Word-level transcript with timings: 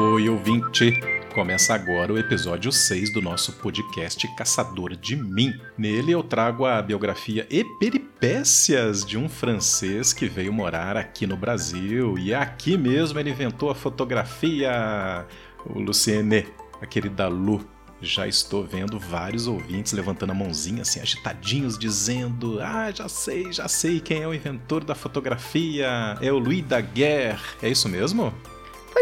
Oi, 0.00 0.28
ouvinte! 0.28 1.00
Começa 1.34 1.74
agora 1.74 2.12
o 2.12 2.18
episódio 2.18 2.70
6 2.70 3.12
do 3.12 3.20
nosso 3.20 3.54
podcast 3.54 4.28
Caçador 4.36 4.94
de 4.94 5.16
Mim. 5.16 5.60
Nele 5.76 6.12
eu 6.12 6.22
trago 6.22 6.64
a 6.64 6.80
biografia 6.80 7.44
e 7.50 7.64
peripécias 7.64 9.04
de 9.04 9.18
um 9.18 9.28
francês 9.28 10.12
que 10.12 10.28
veio 10.28 10.52
morar 10.52 10.96
aqui 10.96 11.26
no 11.26 11.36
Brasil 11.36 12.16
e 12.16 12.32
aqui 12.32 12.76
mesmo 12.76 13.18
ele 13.18 13.30
inventou 13.30 13.70
a 13.70 13.74
fotografia. 13.74 15.26
O 15.66 15.80
Luciene, 15.80 16.46
a 16.80 16.86
querida 16.86 17.26
Lu. 17.26 17.68
Já 18.00 18.28
estou 18.28 18.64
vendo 18.64 19.00
vários 19.00 19.48
ouvintes 19.48 19.92
levantando 19.92 20.30
a 20.30 20.34
mãozinha 20.34 20.82
assim, 20.82 21.00
agitadinhos, 21.00 21.76
dizendo: 21.76 22.60
Ah, 22.60 22.92
já 22.94 23.08
sei, 23.08 23.52
já 23.52 23.66
sei 23.66 23.98
quem 23.98 24.22
é 24.22 24.28
o 24.28 24.32
inventor 24.32 24.84
da 24.84 24.94
fotografia. 24.94 26.16
É 26.20 26.30
o 26.30 26.38
Louis 26.38 26.64
Daguerre. 26.64 27.42
É 27.60 27.68
isso 27.68 27.88
mesmo? 27.88 28.32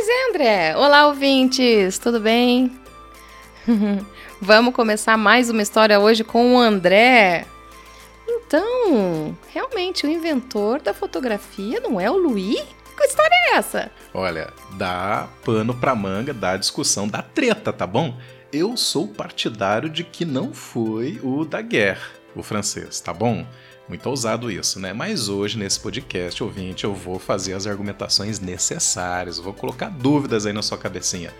Pois 0.06 0.18
é, 0.18 0.30
André. 0.30 0.76
Olá, 0.76 1.08
ouvintes, 1.08 1.98
tudo 1.98 2.20
bem? 2.20 2.70
Vamos 4.40 4.72
começar 4.72 5.16
mais 5.16 5.50
uma 5.50 5.60
história 5.60 5.98
hoje 5.98 6.22
com 6.22 6.54
o 6.54 6.58
André. 6.60 7.44
Então, 8.28 9.36
realmente, 9.52 10.06
o 10.06 10.08
inventor 10.08 10.80
da 10.80 10.94
fotografia 10.94 11.80
não 11.80 12.00
é 12.00 12.08
o 12.08 12.16
Louis? 12.16 12.62
Que 12.96 13.04
história 13.04 13.34
é 13.34 13.56
essa? 13.56 13.90
Olha, 14.14 14.52
dá 14.74 15.26
pano 15.44 15.74
pra 15.74 15.96
manga, 15.96 16.32
dá 16.32 16.56
discussão, 16.56 17.08
dá 17.08 17.20
treta, 17.20 17.72
tá 17.72 17.84
bom? 17.84 18.16
Eu 18.52 18.76
sou 18.76 19.08
partidário 19.08 19.90
de 19.90 20.04
que 20.04 20.24
não 20.24 20.54
foi 20.54 21.18
o 21.20 21.44
Daguerre, 21.44 21.98
o 22.36 22.44
francês, 22.44 23.00
tá 23.00 23.12
bom? 23.12 23.44
Muito 23.88 24.08
ousado 24.08 24.50
isso, 24.50 24.80
né? 24.80 24.92
Mas 24.92 25.28
hoje, 25.28 25.56
nesse 25.56 25.78
podcast, 25.78 26.42
ouvinte, 26.42 26.84
eu 26.84 26.94
vou 26.94 27.18
fazer 27.18 27.52
as 27.52 27.66
argumentações 27.66 28.40
necessárias, 28.40 29.38
vou 29.38 29.54
colocar 29.54 29.88
dúvidas 29.88 30.44
aí 30.44 30.52
na 30.52 30.62
sua 30.62 30.76
cabecinha. 30.76 31.32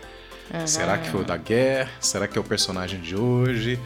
Uhum. 0.55 0.67
Será 0.67 0.97
que 0.97 1.11
foi 1.11 1.23
o 1.23 1.25
Daguerre? 1.25 1.91
Será 2.01 2.29
que 2.29 2.39
é 2.39 2.41
o 2.41 2.45
personagem 2.45 3.01
de 3.01 3.17
hoje? 3.17 3.81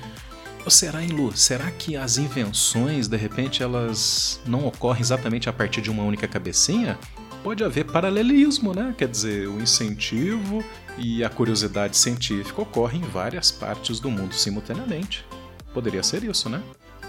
Ou 0.62 0.70
será, 0.70 1.02
em 1.02 1.08
Lu, 1.08 1.34
será 1.34 1.70
que 1.70 1.96
as 1.96 2.18
invenções, 2.18 3.08
de 3.08 3.16
repente, 3.16 3.62
elas 3.62 4.40
não 4.46 4.66
ocorrem 4.66 5.00
exatamente 5.00 5.48
a 5.48 5.52
partir 5.54 5.80
de 5.80 5.90
uma 5.90 6.02
única 6.02 6.28
cabecinha? 6.28 6.98
Pode 7.42 7.64
haver 7.64 7.86
paralelismo, 7.86 8.74
né? 8.74 8.94
Quer 8.98 9.08
dizer, 9.08 9.48
o 9.48 9.58
incentivo 9.58 10.62
e 10.98 11.24
a 11.24 11.30
curiosidade 11.30 11.96
científica 11.96 12.60
ocorrem 12.60 13.00
em 13.00 13.04
várias 13.04 13.50
partes 13.50 13.98
do 13.98 14.10
mundo 14.10 14.34
simultaneamente. 14.34 15.24
Poderia 15.72 16.02
ser 16.02 16.24
isso, 16.24 16.50
né? 16.50 16.62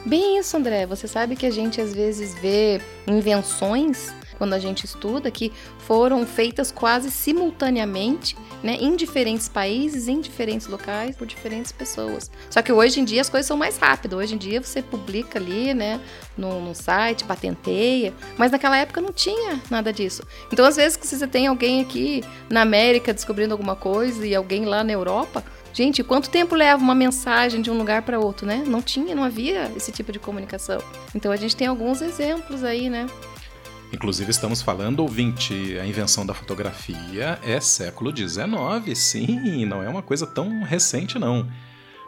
Bem 0.06 0.40
isso, 0.40 0.58
André. 0.58 0.86
Você 0.88 1.08
sabe 1.08 1.36
que 1.36 1.46
a 1.46 1.52
gente 1.52 1.80
às 1.80 1.94
vezes 1.94 2.34
vê 2.36 2.82
invenções 3.08 4.12
quando 4.42 4.54
a 4.54 4.60
gente 4.60 4.86
estuda 4.86 5.30
que 5.30 5.54
foram 5.78 6.26
feitas 6.26 6.72
quase 6.72 7.12
simultaneamente, 7.12 8.36
né, 8.64 8.76
em 8.82 8.96
diferentes 8.96 9.48
países, 9.48 10.08
em 10.08 10.20
diferentes 10.20 10.66
locais, 10.66 11.16
por 11.16 11.28
diferentes 11.28 11.72
pessoas. 11.72 12.32
Só 12.50 12.60
que 12.64 12.72
hoje 12.72 13.00
em 13.00 13.06
dia 13.06 13.22
as 13.22 13.30
coisas 13.30 13.46
são 13.46 13.56
mais 13.56 13.78
rápidas. 13.78 14.18
Hoje 14.18 14.34
em 14.34 14.40
dia 14.40 14.60
você 14.60 14.82
publica 14.82 15.38
ali, 15.38 15.76
né, 15.76 16.02
no, 16.36 16.60
no 16.60 16.74
site, 16.74 17.24
patenteia, 17.24 18.16
mas 18.36 18.52
naquela 18.52 18.78
época 18.78 19.00
não 19.00 19.14
tinha 19.14 19.62
nada 19.70 19.94
disso. 19.94 20.24
Então, 20.52 20.66
às 20.66 20.76
vezes, 20.76 20.98
se 21.00 21.16
você 21.16 21.28
tem 21.28 21.46
alguém 21.46 21.80
aqui 21.80 22.24
na 22.50 22.62
América 22.62 23.14
descobrindo 23.14 23.54
alguma 23.54 23.76
coisa 23.76 24.26
e 24.26 24.34
alguém 24.34 24.66
lá 24.66 24.84
na 24.84 24.92
Europa, 24.92 25.44
Gente, 25.74 26.04
quanto 26.04 26.30
tempo 26.30 26.54
leva 26.54 26.82
uma 26.82 26.94
mensagem 26.96 27.62
de 27.62 27.72
um 27.72 27.78
lugar 27.78 28.02
para 28.02 28.20
outro, 28.20 28.46
né? 28.46 28.64
Não 28.68 28.82
tinha, 28.82 29.16
não 29.16 29.24
havia 29.24 29.72
esse 29.76 29.92
tipo 29.92 30.12
de 30.12 30.20
comunicação. 30.20 30.80
Então 31.16 31.32
a 31.32 31.38
gente 31.38 31.56
tem 31.56 31.68
alguns 31.68 32.02
exemplos 32.02 32.64
aí, 32.64 32.90
né? 32.90 33.08
Inclusive, 33.94 34.32
estamos 34.32 34.62
falando, 34.62 35.02
ouvinte, 35.02 35.78
a 35.78 35.86
invenção 35.86 36.26
da 36.26 36.34
fotografia 36.34 37.38
é 37.44 37.60
século 37.60 38.16
XIX, 38.16 38.98
sim, 38.98 39.66
não 39.66 39.84
é 39.84 39.90
uma 39.90 40.02
coisa 40.02 40.26
tão 40.26 40.64
recente, 40.64 41.20
não. 41.20 41.50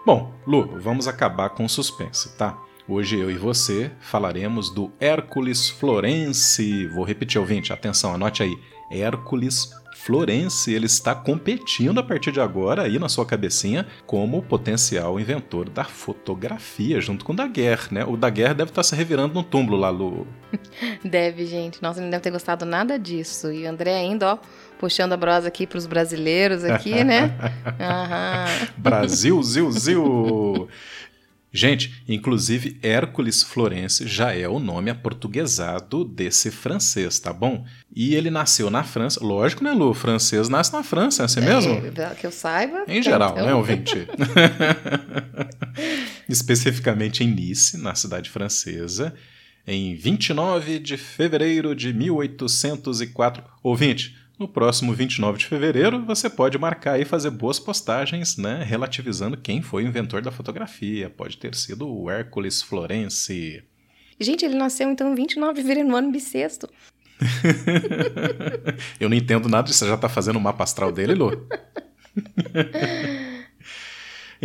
Bom, 0.05 0.33
Lu, 0.47 0.79
vamos 0.79 1.07
acabar 1.07 1.49
com 1.49 1.65
o 1.65 1.69
suspense, 1.69 2.37
tá? 2.37 2.57
Hoje 2.87 3.17
eu 3.17 3.31
e 3.31 3.35
você 3.35 3.91
falaremos 4.01 4.69
do 4.69 4.91
Hércules 4.99 5.69
Florence. 5.69 6.85
Vou 6.87 7.05
repetir, 7.05 7.39
ouvinte, 7.39 7.71
atenção, 7.71 8.13
anote 8.13 8.43
aí. 8.43 8.57
Hércules 8.91 9.69
Florence 9.93 10.71
ele 10.71 10.85
está 10.85 11.15
competindo 11.15 11.99
a 11.99 12.03
partir 12.03 12.31
de 12.31 12.41
agora 12.41 12.83
aí 12.83 12.99
na 12.99 13.07
sua 13.07 13.25
cabecinha 13.25 13.87
como 14.05 14.41
potencial 14.41 15.19
inventor 15.19 15.69
da 15.69 15.83
fotografia, 15.83 16.99
junto 16.99 17.23
com 17.23 17.33
o 17.33 17.35
Daguerre, 17.35 17.87
né? 17.91 18.05
O 18.05 18.17
Daguerre 18.17 18.53
deve 18.53 18.71
estar 18.71 18.83
se 18.83 18.95
revirando 18.95 19.33
no 19.33 19.43
túmulo 19.43 19.77
lá, 19.77 19.89
Lu. 19.89 20.27
Deve, 21.03 21.45
gente. 21.45 21.81
Nossa, 21.81 22.01
não 22.01 22.09
deve 22.09 22.21
ter 22.21 22.31
gostado 22.31 22.65
nada 22.65 22.99
disso. 22.99 23.51
E 23.51 23.65
o 23.65 23.69
André 23.69 23.95
ainda, 23.95 24.33
ó, 24.33 24.37
puxando 24.79 25.13
a 25.13 25.17
brosa 25.17 25.47
aqui 25.47 25.65
para 25.65 25.77
os 25.77 25.85
brasileiros 25.85 26.63
aqui, 26.63 27.03
né? 27.03 27.35
Brasil, 28.77 29.41
zil, 29.41 29.71
zil. 29.71 30.69
Gente, 31.55 32.03
inclusive 32.09 32.79
Hércules 32.81 33.43
Florence 33.43 34.07
já 34.07 34.33
é 34.33 34.47
o 34.47 34.57
nome 34.57 34.89
aportuguesado 34.89 36.03
desse 36.03 36.49
francês, 36.49 37.19
tá 37.19 37.31
bom? 37.31 37.63
E 37.95 38.15
ele 38.15 38.31
nasceu 38.31 38.71
na 38.71 38.83
França. 38.83 39.23
Lógico, 39.23 39.63
né, 39.63 39.71
Lu? 39.71 39.91
O 39.91 39.93
francês 39.93 40.49
nasce 40.49 40.73
na 40.73 40.81
França, 40.81 41.21
é 41.21 41.25
assim 41.25 41.41
é, 41.41 41.45
mesmo? 41.45 41.79
Que 42.19 42.25
eu 42.25 42.31
saiba. 42.31 42.85
Em 42.87 43.03
geral, 43.03 43.33
então. 43.33 43.45
né, 43.45 43.53
ouvinte? 43.53 43.93
Especificamente 46.27 47.23
em 47.23 47.27
Nice, 47.27 47.77
na 47.77 47.93
cidade 47.93 48.31
francesa, 48.31 49.13
em 49.67 49.93
29 49.93 50.79
de 50.79 50.97
fevereiro 50.97 51.75
de 51.75 51.93
1804. 51.93 53.43
Ouvinte, 53.61 54.17
no 54.43 54.47
próximo 54.47 54.93
29 54.93 55.39
de 55.39 55.45
fevereiro, 55.45 56.05
você 56.05 56.29
pode 56.29 56.57
marcar 56.57 56.99
e 56.99 57.05
fazer 57.05 57.29
boas 57.29 57.59
postagens, 57.59 58.35
né, 58.35 58.61
relativizando 58.63 59.37
quem 59.37 59.61
foi 59.61 59.85
o 59.85 59.87
inventor 59.87 60.21
da 60.21 60.31
fotografia. 60.31 61.09
Pode 61.09 61.37
ter 61.37 61.55
sido 61.55 61.87
o 61.87 62.09
Hércules 62.09 62.61
Florence. 62.61 63.63
Gente, 64.19 64.43
ele 64.43 64.55
nasceu 64.55 64.91
então 64.91 65.09
em 65.11 65.15
29 65.15 65.53
de 65.53 65.61
fevereiro 65.61 65.87
no 65.87 65.95
ano 65.95 66.11
bissexto. 66.11 66.67
Eu 68.99 69.09
não 69.09 69.15
entendo 69.15 69.47
nada 69.47 69.67
disso. 69.67 69.79
Você 69.79 69.87
já 69.87 69.95
tá 69.95 70.09
fazendo 70.09 70.35
o 70.35 70.41
mapa 70.41 70.65
astral 70.65 70.91
dele, 70.91 71.15
Lô? 71.15 71.31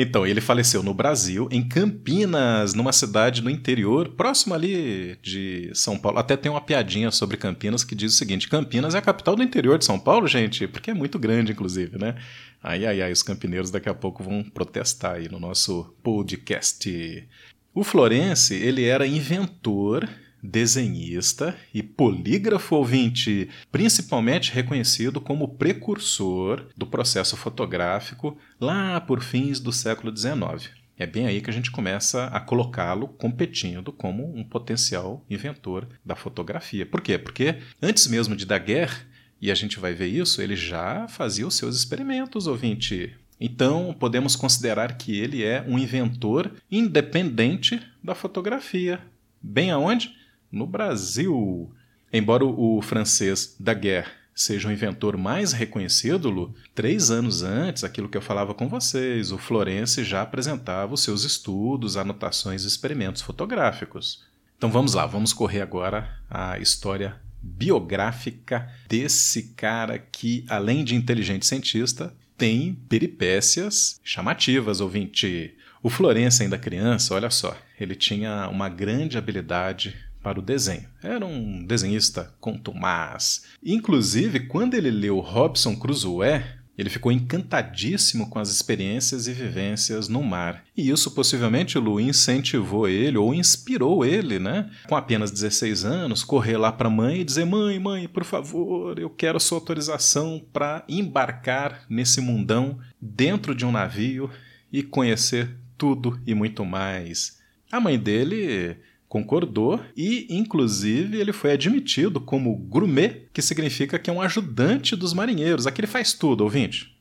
Então, 0.00 0.24
ele 0.24 0.40
faleceu 0.40 0.80
no 0.80 0.94
Brasil, 0.94 1.48
em 1.50 1.60
Campinas, 1.60 2.72
numa 2.72 2.92
cidade 2.92 3.42
no 3.42 3.50
interior, 3.50 4.10
próximo 4.10 4.54
ali 4.54 5.18
de 5.20 5.72
São 5.74 5.98
Paulo. 5.98 6.20
Até 6.20 6.36
tem 6.36 6.48
uma 6.48 6.60
piadinha 6.60 7.10
sobre 7.10 7.36
Campinas 7.36 7.82
que 7.82 7.96
diz 7.96 8.14
o 8.14 8.16
seguinte: 8.16 8.48
Campinas 8.48 8.94
é 8.94 8.98
a 8.98 9.02
capital 9.02 9.34
do 9.34 9.42
interior 9.42 9.76
de 9.76 9.84
São 9.84 9.98
Paulo, 9.98 10.28
gente, 10.28 10.68
porque 10.68 10.92
é 10.92 10.94
muito 10.94 11.18
grande, 11.18 11.50
inclusive, 11.50 11.98
né? 11.98 12.14
Ai, 12.62 12.86
ai, 12.86 13.02
ai, 13.02 13.10
os 13.10 13.24
campineiros 13.24 13.72
daqui 13.72 13.88
a 13.88 13.94
pouco 13.94 14.22
vão 14.22 14.44
protestar 14.44 15.16
aí 15.16 15.28
no 15.28 15.40
nosso 15.40 15.92
podcast. 16.00 17.28
O 17.74 17.82
Florence, 17.82 18.54
ele 18.54 18.84
era 18.84 19.04
inventor 19.04 20.08
desenhista 20.42 21.56
e 21.72 21.82
polígrafo 21.82 22.76
ouvinte, 22.76 23.48
principalmente 23.70 24.52
reconhecido 24.52 25.20
como 25.20 25.56
precursor 25.56 26.66
do 26.76 26.86
processo 26.86 27.36
fotográfico 27.36 28.36
lá 28.60 29.00
por 29.00 29.22
fins 29.22 29.60
do 29.60 29.72
século 29.72 30.16
XIX. 30.16 30.70
É 30.98 31.06
bem 31.06 31.26
aí 31.26 31.40
que 31.40 31.48
a 31.48 31.52
gente 31.52 31.70
começa 31.70 32.26
a 32.26 32.40
colocá-lo 32.40 33.06
competindo 33.06 33.92
como 33.92 34.36
um 34.36 34.42
potencial 34.42 35.24
inventor 35.30 35.88
da 36.04 36.16
fotografia. 36.16 36.84
Por 36.84 37.00
quê? 37.00 37.16
Porque 37.16 37.58
antes 37.80 38.08
mesmo 38.08 38.34
de 38.34 38.44
Daguerre, 38.44 39.06
e 39.40 39.52
a 39.52 39.54
gente 39.54 39.78
vai 39.78 39.94
ver 39.94 40.08
isso, 40.08 40.42
ele 40.42 40.56
já 40.56 41.06
fazia 41.06 41.46
os 41.46 41.54
seus 41.54 41.76
experimentos, 41.76 42.48
ouvinte. 42.48 43.16
Então, 43.40 43.94
podemos 43.96 44.34
considerar 44.34 44.96
que 44.98 45.16
ele 45.16 45.44
é 45.44 45.64
um 45.68 45.78
inventor 45.78 46.52
independente 46.68 47.80
da 48.02 48.16
fotografia. 48.16 49.00
Bem 49.40 49.70
aonde? 49.70 50.12
No 50.50 50.66
Brasil. 50.66 51.70
Embora 52.12 52.44
o 52.44 52.80
francês 52.82 53.54
Daguerre 53.58 54.08
seja 54.34 54.68
o 54.68 54.72
inventor 54.72 55.16
mais 55.16 55.52
reconhecido, 55.52 56.54
três 56.72 57.10
anos 57.10 57.42
antes, 57.42 57.82
aquilo 57.82 58.08
que 58.08 58.16
eu 58.16 58.22
falava 58.22 58.54
com 58.54 58.68
vocês, 58.68 59.32
o 59.32 59.38
Florence 59.38 60.04
já 60.04 60.22
apresentava 60.22 60.94
os 60.94 61.02
seus 61.02 61.24
estudos, 61.24 61.96
anotações 61.96 62.62
e 62.62 62.68
experimentos 62.68 63.20
fotográficos. 63.20 64.24
Então 64.56 64.70
vamos 64.70 64.94
lá, 64.94 65.06
vamos 65.06 65.32
correr 65.32 65.60
agora 65.60 66.16
a 66.30 66.58
história 66.58 67.16
biográfica 67.42 68.70
desse 68.88 69.54
cara 69.54 69.98
que, 69.98 70.44
além 70.48 70.84
de 70.84 70.94
inteligente 70.94 71.46
cientista, 71.46 72.14
tem 72.36 72.74
peripécias 72.88 74.00
chamativas, 74.04 74.80
ouvinte. 74.80 75.54
O 75.82 75.90
Florence, 75.90 76.42
ainda 76.42 76.56
criança, 76.56 77.14
olha 77.14 77.30
só, 77.30 77.56
ele 77.78 77.94
tinha 77.96 78.48
uma 78.48 78.68
grande 78.68 79.18
habilidade 79.18 79.96
para 80.22 80.38
o 80.38 80.42
desenho. 80.42 80.88
Era 81.02 81.24
um 81.24 81.64
desenhista 81.64 82.34
contumaz. 82.40 83.44
Inclusive, 83.64 84.40
quando 84.40 84.74
ele 84.74 84.90
leu 84.90 85.18
Robson 85.20 85.76
Crusoe, 85.76 86.42
Ele 86.78 86.88
ficou 86.88 87.10
encantadíssimo 87.10 88.30
com 88.30 88.38
as 88.38 88.50
experiências 88.50 89.26
e 89.26 89.32
vivências 89.32 90.06
no 90.06 90.22
mar. 90.22 90.62
E 90.76 90.88
isso 90.88 91.10
possivelmente, 91.10 91.76
Lu, 91.76 91.98
incentivou 91.98 92.88
ele 92.88 93.18
ou 93.18 93.34
inspirou 93.34 94.04
ele, 94.04 94.38
né? 94.38 94.70
Com 94.88 94.94
apenas 94.94 95.32
16 95.32 95.84
anos, 95.84 96.22
correr 96.22 96.56
lá 96.56 96.70
para 96.70 96.86
a 96.86 96.90
mãe 96.90 97.20
e 97.20 97.24
dizer: 97.24 97.44
Mãe, 97.44 97.80
mãe, 97.80 98.06
por 98.06 98.24
favor, 98.24 98.96
eu 98.96 99.10
quero 99.10 99.40
sua 99.40 99.58
autorização 99.58 100.40
para 100.52 100.84
embarcar 100.88 101.84
nesse 101.90 102.20
mundão 102.20 102.78
dentro 103.00 103.56
de 103.56 103.66
um 103.66 103.72
navio 103.72 104.30
e 104.72 104.80
conhecer 104.80 105.56
tudo 105.76 106.20
e 106.24 106.32
muito 106.32 106.64
mais. 106.64 107.38
A 107.72 107.80
mãe 107.80 107.98
dele 107.98 108.76
concordou 109.08 109.80
e, 109.96 110.26
inclusive, 110.30 111.18
ele 111.18 111.32
foi 111.32 111.52
admitido 111.52 112.20
como 112.20 112.54
gourmet, 112.54 113.28
que 113.32 113.40
significa 113.40 113.98
que 113.98 114.10
é 114.10 114.12
um 114.12 114.20
ajudante 114.20 114.94
dos 114.94 115.14
marinheiros. 115.14 115.66
Aqui 115.66 115.80
ele 115.80 115.86
faz 115.86 116.12
tudo, 116.12 116.44
ouvinte. 116.44 116.98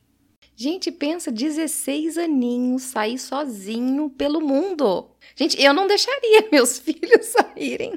Gente, 0.60 0.90
pensa, 0.90 1.30
16 1.30 2.18
aninhos, 2.18 2.82
sair 2.82 3.16
sozinho 3.16 4.10
pelo 4.10 4.40
mundo. 4.40 5.08
Gente, 5.36 5.62
eu 5.62 5.72
não 5.72 5.86
deixaria 5.86 6.48
meus 6.50 6.80
filhos 6.80 7.26
saírem 7.26 7.92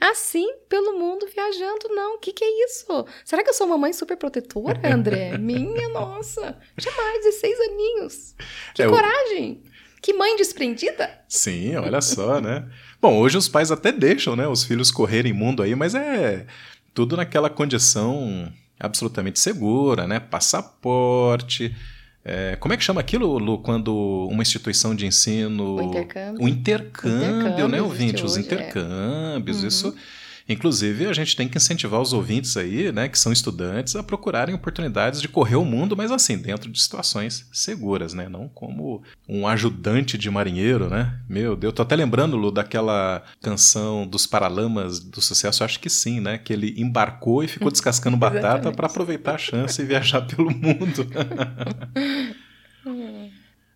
assim 0.00 0.44
pelo 0.68 0.98
mundo 0.98 1.28
viajando, 1.32 1.88
não. 1.90 2.16
O 2.16 2.18
que, 2.18 2.32
que 2.32 2.42
é 2.42 2.64
isso? 2.64 3.06
Será 3.24 3.44
que 3.44 3.50
eu 3.50 3.54
sou 3.54 3.64
uma 3.64 3.78
mãe 3.78 3.92
super 3.92 4.16
protetora, 4.16 4.92
André? 4.92 5.36
Minha 5.38 5.88
nossa! 5.90 6.58
Jamais, 6.76 7.24
16 7.24 7.60
aninhos. 7.60 8.34
Que 8.74 8.82
é, 8.82 8.88
coragem! 8.88 9.62
Que 10.02 10.12
mãe 10.12 10.34
desprendida! 10.34 11.22
Sim, 11.28 11.76
olha 11.76 12.00
só, 12.00 12.40
né? 12.40 12.68
Bom, 13.00 13.18
hoje 13.18 13.38
os 13.38 13.48
pais 13.48 13.70
até 13.70 13.90
deixam, 13.90 14.36
né, 14.36 14.46
os 14.46 14.62
filhos 14.62 14.90
correrem 14.90 15.32
mundo 15.32 15.62
aí, 15.62 15.74
mas 15.74 15.94
é 15.94 16.46
tudo 16.92 17.16
naquela 17.16 17.48
condição 17.48 18.52
absolutamente 18.78 19.38
segura, 19.38 20.06
né? 20.06 20.20
Passaporte. 20.20 21.74
É, 22.24 22.56
como 22.56 22.74
é 22.74 22.76
que 22.76 22.84
chama 22.84 23.00
aquilo, 23.00 23.38
Lu, 23.38 23.58
quando 23.58 24.28
uma 24.30 24.42
instituição 24.42 24.94
de 24.94 25.06
ensino. 25.06 25.76
O 25.76 25.82
intercâmbio. 25.82 26.44
O 26.44 26.48
intercâmbio, 26.48 27.40
intercâmbio 27.40 27.68
né, 27.68 27.80
ouvinte? 27.80 28.24
Os 28.24 28.36
é. 28.36 28.40
intercâmbios, 28.40 29.64
é. 29.64 29.68
isso 29.68 29.94
Inclusive, 30.50 31.06
a 31.06 31.12
gente 31.12 31.36
tem 31.36 31.48
que 31.48 31.56
incentivar 31.56 32.00
os 32.00 32.12
ouvintes 32.12 32.56
aí, 32.56 32.90
né, 32.90 33.08
que 33.08 33.16
são 33.16 33.30
estudantes, 33.32 33.94
a 33.94 34.02
procurarem 34.02 34.52
oportunidades 34.52 35.22
de 35.22 35.28
correr 35.28 35.54
o 35.54 35.64
mundo, 35.64 35.96
mas 35.96 36.10
assim, 36.10 36.36
dentro 36.36 36.68
de 36.68 36.82
situações 36.82 37.48
seguras, 37.52 38.14
né? 38.14 38.28
Não 38.28 38.48
como 38.48 39.00
um 39.28 39.46
ajudante 39.46 40.18
de 40.18 40.28
marinheiro, 40.28 40.90
né? 40.90 41.20
Meu 41.28 41.54
Deus, 41.54 41.72
tô 41.72 41.82
até 41.82 41.94
lembrando, 41.94 42.36
Lu, 42.36 42.50
daquela 42.50 43.22
canção 43.40 44.04
dos 44.04 44.26
Paralamas 44.26 44.98
do 44.98 45.20
Sucesso, 45.20 45.62
acho 45.62 45.78
que 45.78 45.88
sim, 45.88 46.18
né? 46.18 46.36
Que 46.36 46.52
ele 46.52 46.74
embarcou 46.76 47.44
e 47.44 47.48
ficou 47.48 47.70
descascando 47.70 48.16
batata 48.16 48.72
para 48.72 48.88
aproveitar 48.88 49.36
a 49.36 49.38
chance 49.38 49.80
e 49.80 49.84
viajar 49.84 50.22
pelo 50.22 50.50
mundo. 50.50 51.06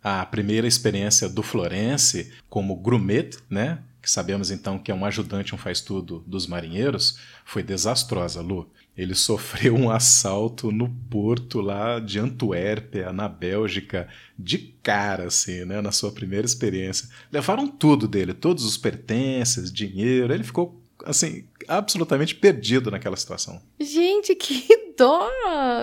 a 0.02 0.26
primeira 0.26 0.66
experiência 0.66 1.28
do 1.28 1.42
Florence 1.42 2.32
como 2.50 2.74
grumet, 2.74 3.38
né? 3.48 3.78
Que 4.04 4.10
sabemos 4.10 4.50
então 4.50 4.78
que 4.78 4.92
é 4.92 4.94
um 4.94 5.06
ajudante, 5.06 5.54
um 5.54 5.58
faz-tudo 5.58 6.22
dos 6.26 6.46
marinheiros, 6.46 7.18
foi 7.42 7.62
desastrosa, 7.62 8.42
Lu. 8.42 8.70
Ele 8.94 9.14
sofreu 9.16 9.74
um 9.74 9.90
assalto 9.90 10.70
no 10.70 10.90
porto 11.10 11.62
lá 11.62 11.98
de 11.98 12.18
Antuérpia, 12.18 13.14
na 13.14 13.26
Bélgica, 13.26 14.06
de 14.38 14.58
cara, 14.82 15.28
assim, 15.28 15.64
né? 15.64 15.80
Na 15.80 15.90
sua 15.90 16.12
primeira 16.12 16.44
experiência. 16.44 17.08
Levaram 17.32 17.66
tudo 17.66 18.06
dele, 18.06 18.34
todos 18.34 18.62
os 18.66 18.76
pertences, 18.76 19.72
dinheiro. 19.72 20.34
Ele 20.34 20.44
ficou, 20.44 20.83
assim, 21.04 21.44
absolutamente 21.68 22.34
perdido 22.34 22.90
naquela 22.90 23.16
situação. 23.16 23.60
Gente, 23.78 24.34
que 24.36 24.94
dó! 24.96 25.28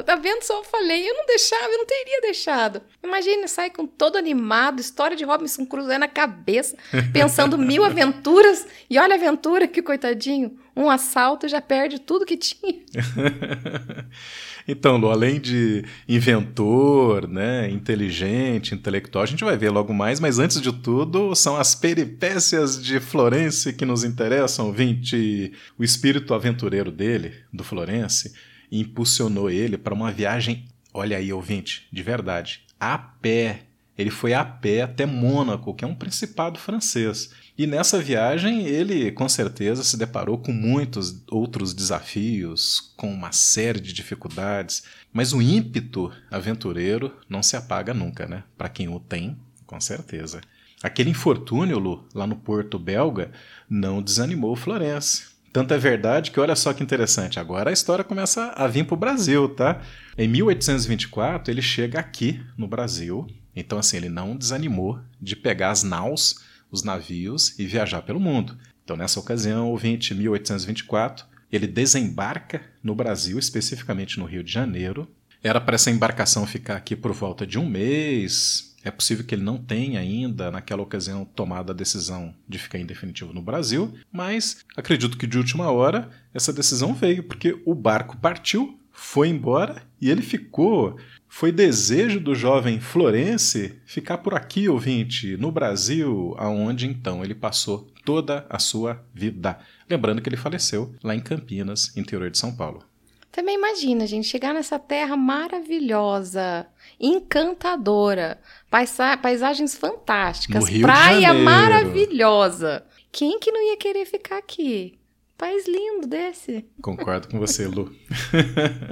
Tá 0.06 0.16
vendo 0.16 0.42
só? 0.44 0.60
Eu 0.60 0.64
falei, 0.64 1.10
eu 1.10 1.14
não 1.14 1.26
deixava, 1.26 1.66
eu 1.66 1.78
não 1.78 1.86
teria 1.86 2.22
deixado. 2.22 2.82
Imagina, 3.04 3.48
sai 3.48 3.70
com 3.70 3.86
todo 3.86 4.18
animado, 4.18 4.80
história 4.80 5.16
de 5.16 5.24
Robinson 5.24 5.66
Crusoe 5.66 5.98
na 5.98 6.08
cabeça, 6.08 6.76
pensando 7.14 7.58
mil 7.58 7.84
aventuras. 7.84 8.66
E 8.90 8.98
olha 8.98 9.16
a 9.16 9.18
aventura, 9.18 9.68
que 9.68 9.82
coitadinho. 9.82 10.58
Um 10.76 10.90
assalto 10.90 11.48
já 11.48 11.60
perde 11.62 12.00
tudo 12.00 12.26
que 12.26 12.38
tinha. 12.38 12.82
então, 14.68 14.98
Lu, 14.98 15.10
além 15.10 15.40
de 15.40 15.84
inventor, 16.08 17.28
né, 17.28 17.70
inteligente, 17.70 18.74
intelectual, 18.74 19.24
a 19.24 19.28
gente 19.28 19.44
vai 19.44 19.58
ver 19.58 19.70
logo 19.70 19.94
mais, 19.94 20.20
mas 20.20 20.40
antes 20.40 20.62
de 20.62 20.72
tudo, 20.72 21.36
são 21.36 21.58
as 21.58 21.76
peripécias 21.76 22.82
de 22.82 23.00
Florence 23.00 23.74
que 23.74 23.86
nos 23.86 24.04
interessam, 24.04 24.72
20 24.72 25.52
o 25.78 25.84
espírito 25.84 26.34
aventureiro 26.34 26.92
dele, 26.92 27.34
do 27.52 27.64
Florence, 27.64 28.34
impulsionou 28.72 29.50
ele 29.50 29.78
para 29.78 29.94
uma 29.94 30.12
viagem, 30.12 30.66
olha 30.94 31.18
aí, 31.18 31.34
ouvinte, 31.34 31.88
de 31.92 32.04
verdade, 32.04 32.62
a 32.80 32.98
pé. 32.98 33.71
Ele 34.02 34.10
foi 34.12 34.34
a 34.34 34.44
pé 34.44 34.82
até 34.82 35.06
Mônaco, 35.06 35.74
que 35.74 35.86
é 35.86 35.88
um 35.88 35.96
principado 35.96 36.60
francês. 36.60 37.32
E 37.58 37.68
nessa 37.68 38.00
viagem 38.00 38.66
ele 38.66 39.12
com 39.12 39.30
certeza 39.30 39.84
se 39.84 39.96
deparou 39.96 40.38
com 40.38 40.52
muitos 40.52 41.24
outros 41.30 41.74
desafios, 41.74 42.94
com 42.98 43.14
uma 43.14 43.32
série 43.32 43.80
de 43.80 43.94
dificuldades, 43.94 44.84
mas 45.14 45.34
o 45.34 45.42
ímpeto 45.42 46.12
aventureiro 46.30 47.16
não 47.30 47.44
se 47.44 47.56
apaga 47.56 47.94
nunca, 47.94 48.26
né? 48.26 48.44
Para 48.58 48.70
quem 48.70 48.90
o 48.90 49.00
tem, 49.00 49.38
com 49.68 49.80
certeza. 49.80 50.42
Aquele 50.82 51.12
infortúnio 51.12 51.78
Lu, 51.78 52.08
lá 52.16 52.26
no 52.26 52.36
porto 52.36 52.80
belga 52.80 53.32
não 53.70 54.02
desanimou 54.02 54.56
Florence. 54.56 55.30
Tanto 55.54 55.74
é 55.74 55.78
verdade 55.78 56.32
que 56.32 56.40
olha 56.40 56.56
só 56.56 56.74
que 56.74 56.82
interessante, 56.82 57.40
agora 57.40 57.70
a 57.70 57.74
história 57.74 58.06
começa 58.06 58.54
a 58.56 58.68
vir 58.68 58.86
para 58.86 58.96
o 58.96 58.98
Brasil, 58.98 59.50
tá? 59.50 59.82
Em 60.18 60.28
1824 60.28 61.52
ele 61.52 61.62
chega 61.62 62.00
aqui 62.00 62.42
no 62.58 62.68
Brasil, 62.68 63.28
então 63.56 63.80
assim 63.80 63.98
ele 63.98 64.10
não 64.10 64.36
desanimou 64.36 65.00
de 65.22 65.36
pegar 65.36 65.72
as 65.72 65.84
naus, 65.84 66.40
os 66.72 66.84
navios 66.84 67.58
e 67.60 67.66
viajar 67.66 68.02
pelo 68.02 68.20
mundo. 68.20 68.58
Então 68.84 68.96
nessa 68.96 69.20
ocasião, 69.20 69.70
ouvinte, 69.70 70.14
1824, 70.14 71.26
ele 71.52 71.68
desembarca 71.68 72.62
no 72.84 72.96
Brasil, 72.96 73.38
especificamente 73.38 74.20
no 74.20 74.26
Rio 74.26 74.44
de 74.44 74.52
Janeiro. 74.52 75.08
Era 75.44 75.60
para 75.60 75.76
essa 75.76 75.92
embarcação 75.92 76.46
ficar 76.46 76.76
aqui 76.76 76.96
por 76.96 77.12
volta 77.12 77.46
de 77.46 77.60
um 77.60 77.68
mês, 77.68 78.72
é 78.84 78.90
possível 78.90 79.24
que 79.24 79.36
ele 79.36 79.44
não 79.44 79.58
tenha 79.58 80.00
ainda, 80.00 80.50
naquela 80.50 80.82
ocasião, 80.82 81.24
tomado 81.24 81.72
a 81.72 81.76
decisão 81.76 82.34
de 82.48 82.58
ficar 82.58 82.80
em 82.80 82.86
definitivo 82.86 83.34
no 83.34 83.42
Brasil, 83.42 83.94
mas 84.12 84.66
acredito 84.76 85.18
que 85.18 85.28
de 85.28 85.38
última 85.38 85.70
hora 85.70 86.10
essa 86.34 86.52
decisão 86.52 86.94
veio, 86.94 87.24
porque 87.24 87.62
o 87.66 87.76
barco 87.76 88.18
partiu, 88.18 88.80
foi 89.04 89.30
embora 89.30 89.82
e 90.00 90.12
ele 90.12 90.22
ficou. 90.22 90.96
Foi 91.28 91.52
desejo 91.52 92.20
do 92.20 92.36
jovem 92.36 92.80
Florence 92.80 93.82
ficar 93.84 94.20
por 94.20 94.36
aqui, 94.36 94.70
ouvinte, 94.70 95.36
no 95.38 95.52
Brasil, 95.52 96.36
aonde 96.38 96.86
então 96.86 97.24
ele 97.24 97.34
passou 97.34 97.92
toda 98.06 98.46
a 98.48 98.60
sua 98.60 99.04
vida. 99.12 99.60
Lembrando 99.90 100.22
que 100.22 100.30
ele 100.30 100.38
faleceu 100.38 100.94
lá 101.04 101.16
em 101.16 101.20
Campinas, 101.20 101.98
interior 101.98 102.30
de 102.30 102.38
São 102.38 102.56
Paulo. 102.56 102.86
Também 103.32 103.56
imagina, 103.56 104.06
gente, 104.06 104.28
chegar 104.28 104.54
nessa 104.54 104.78
terra 104.78 105.18
maravilhosa, 105.18 106.68
encantadora, 107.00 108.40
paisa 108.70 109.18
paisagens 109.18 109.76
fantásticas, 109.76 110.70
praia 110.80 111.34
maravilhosa. 111.34 112.86
Quem 113.12 113.40
que 113.40 113.52
não 113.52 113.62
ia 113.62 113.78
querer 113.78 114.06
ficar 114.06 114.38
aqui? 114.38 115.01
País 115.42 115.68
lindo 115.68 116.06
desse. 116.06 116.68
Concordo 116.84 117.28
com 117.28 117.40
você, 117.40 117.66
Lu. 117.66 117.92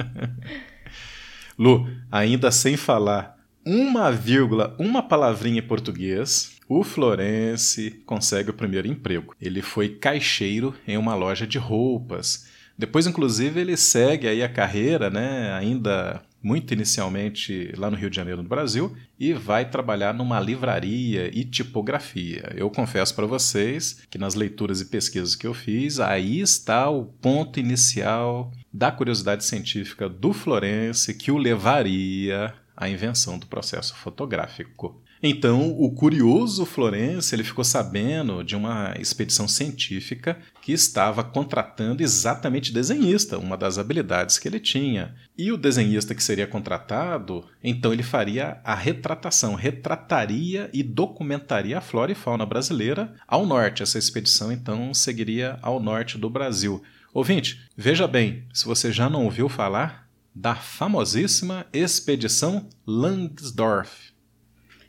Lu, 1.56 1.88
ainda 2.12 2.50
sem 2.50 2.75
falar 2.75 3.38
uma 3.63 4.12
vírgula, 4.12 4.75
uma 4.79 5.03
palavrinha 5.03 5.60
em 5.60 5.68
português, 5.68 6.56
o 6.68 6.84
Florence 6.84 8.01
consegue 8.03 8.50
o 8.50 8.53
primeiro 8.56 8.88
emprego. 8.88 9.36
Ele 9.39 9.62
foi 9.62 9.89
caixeiro 9.89 10.74
em 10.88 10.98
uma 10.98 11.13
loja 11.13 11.46
de 11.46 11.60
roupas. 11.60 12.48
Depois, 12.75 13.06
inclusive, 13.06 13.60
ele 13.60 13.77
segue 13.77 14.27
aí 14.27 14.41
a 14.41 14.50
carreira, 14.50 15.12
né, 15.12 15.53
ainda 15.53 16.20
muito 16.41 16.74
inicialmente 16.74 17.74
lá 17.77 17.91
no 17.91 17.98
Rio 17.98 18.10
de 18.10 18.15
Janeiro, 18.15 18.41
no 18.41 18.50
Brasil, 18.50 18.96
e 19.19 19.34
vai 19.34 19.69
trabalhar 19.69 20.13
numa 20.13 20.39
livraria 20.39 21.29
e 21.34 21.43
tipografia. 21.43 22.53
Eu 22.55 22.69
confesso 22.69 23.13
para 23.13 23.25
vocês 23.25 24.01
que 24.10 24.17
nas 24.17 24.36
leituras 24.36 24.81
e 24.81 24.86
pesquisas 24.86 25.36
que 25.36 25.46
eu 25.46 25.53
fiz, 25.53 26.00
aí 26.00 26.39
está 26.39 26.89
o 26.89 27.05
ponto 27.05 27.60
inicial 27.60 28.51
da 28.72 28.91
curiosidade 28.91 29.43
científica 29.43 30.08
do 30.08 30.31
Florence 30.31 31.13
que 31.13 31.31
o 31.31 31.38
levaria 31.38 32.53
à 32.75 32.89
invenção 32.89 33.38
do 33.38 33.48
processo 33.48 33.93
fotográfico. 33.96 35.01
Então, 35.21 35.75
o 35.77 35.91
curioso 35.91 36.65
Florence 36.65 37.35
ele 37.35 37.43
ficou 37.43 37.63
sabendo 37.63 38.41
de 38.41 38.55
uma 38.55 38.95
expedição 38.97 39.49
científica 39.49 40.39
que 40.61 40.71
estava 40.71 41.23
contratando 41.25 42.01
exatamente 42.01 42.71
desenhista, 42.71 43.38
uma 43.38 43.57
das 43.57 43.77
habilidades 43.77 44.39
que 44.39 44.47
ele 44.47 44.61
tinha. 44.61 45.13
E 45.38 45.51
o 45.51 45.57
desenhista 45.57 46.15
que 46.15 46.23
seria 46.23 46.47
contratado, 46.47 47.45
então 47.61 47.91
ele 47.91 48.03
faria 48.03 48.61
a 48.63 48.73
retratação, 48.73 49.55
retrataria 49.55 50.69
e 50.71 50.81
documentaria 50.81 51.79
a 51.79 51.81
flora 51.81 52.13
e 52.13 52.15
fauna 52.15 52.45
brasileira 52.45 53.13
ao 53.27 53.45
norte. 53.45 53.83
Essa 53.83 53.99
expedição 53.99 54.53
então 54.53 54.93
seguiria 54.93 55.59
ao 55.61 55.81
norte 55.81 56.17
do 56.17 56.29
Brasil. 56.29 56.81
Ouvinte, 57.13 57.59
veja 57.75 58.07
bem, 58.07 58.45
se 58.53 58.65
você 58.65 58.89
já 58.89 59.09
não 59.09 59.25
ouviu 59.25 59.49
falar, 59.49 60.07
da 60.33 60.55
famosíssima 60.55 61.65
Expedição 61.73 62.69
Langsdorff. 62.88 64.13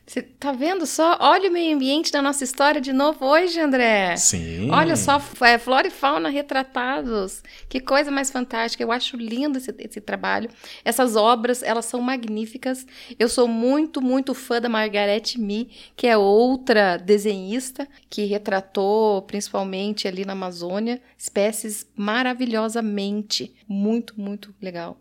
Você 0.05 0.21
tá 0.21 0.51
vendo 0.51 0.85
só? 0.85 1.17
Olha 1.21 1.49
o 1.49 1.53
meio 1.53 1.75
ambiente 1.75 2.11
da 2.11 2.21
nossa 2.21 2.43
história 2.43 2.81
de 2.81 2.91
novo 2.91 3.25
hoje, 3.25 3.59
André. 3.59 4.17
Sim. 4.17 4.69
Olha 4.69 4.95
só, 4.97 5.21
é, 5.41 5.57
flora 5.57 5.87
e 5.87 5.91
fauna 5.91 6.27
retratados. 6.27 7.41
Que 7.69 7.79
coisa 7.79 8.11
mais 8.11 8.29
fantástica. 8.29 8.83
Eu 8.83 8.91
acho 8.91 9.15
lindo 9.15 9.57
esse, 9.57 9.73
esse, 9.77 10.01
trabalho. 10.01 10.49
Essas 10.83 11.15
obras, 11.15 11.63
elas 11.63 11.85
são 11.85 12.01
magníficas. 12.01 12.85
Eu 13.17 13.29
sou 13.29 13.47
muito, 13.47 14.01
muito 14.01 14.33
fã 14.33 14.59
da 14.59 14.67
Margaret 14.67 15.37
Mee, 15.37 15.69
que 15.95 16.07
é 16.07 16.17
outra 16.17 16.97
desenhista 16.97 17.87
que 18.09 18.25
retratou, 18.25 19.21
principalmente 19.21 20.07
ali 20.07 20.25
na 20.25 20.33
Amazônia, 20.33 21.01
espécies 21.17 21.87
maravilhosamente. 21.95 23.53
Muito, 23.67 24.19
muito 24.19 24.53
legal. 24.61 24.99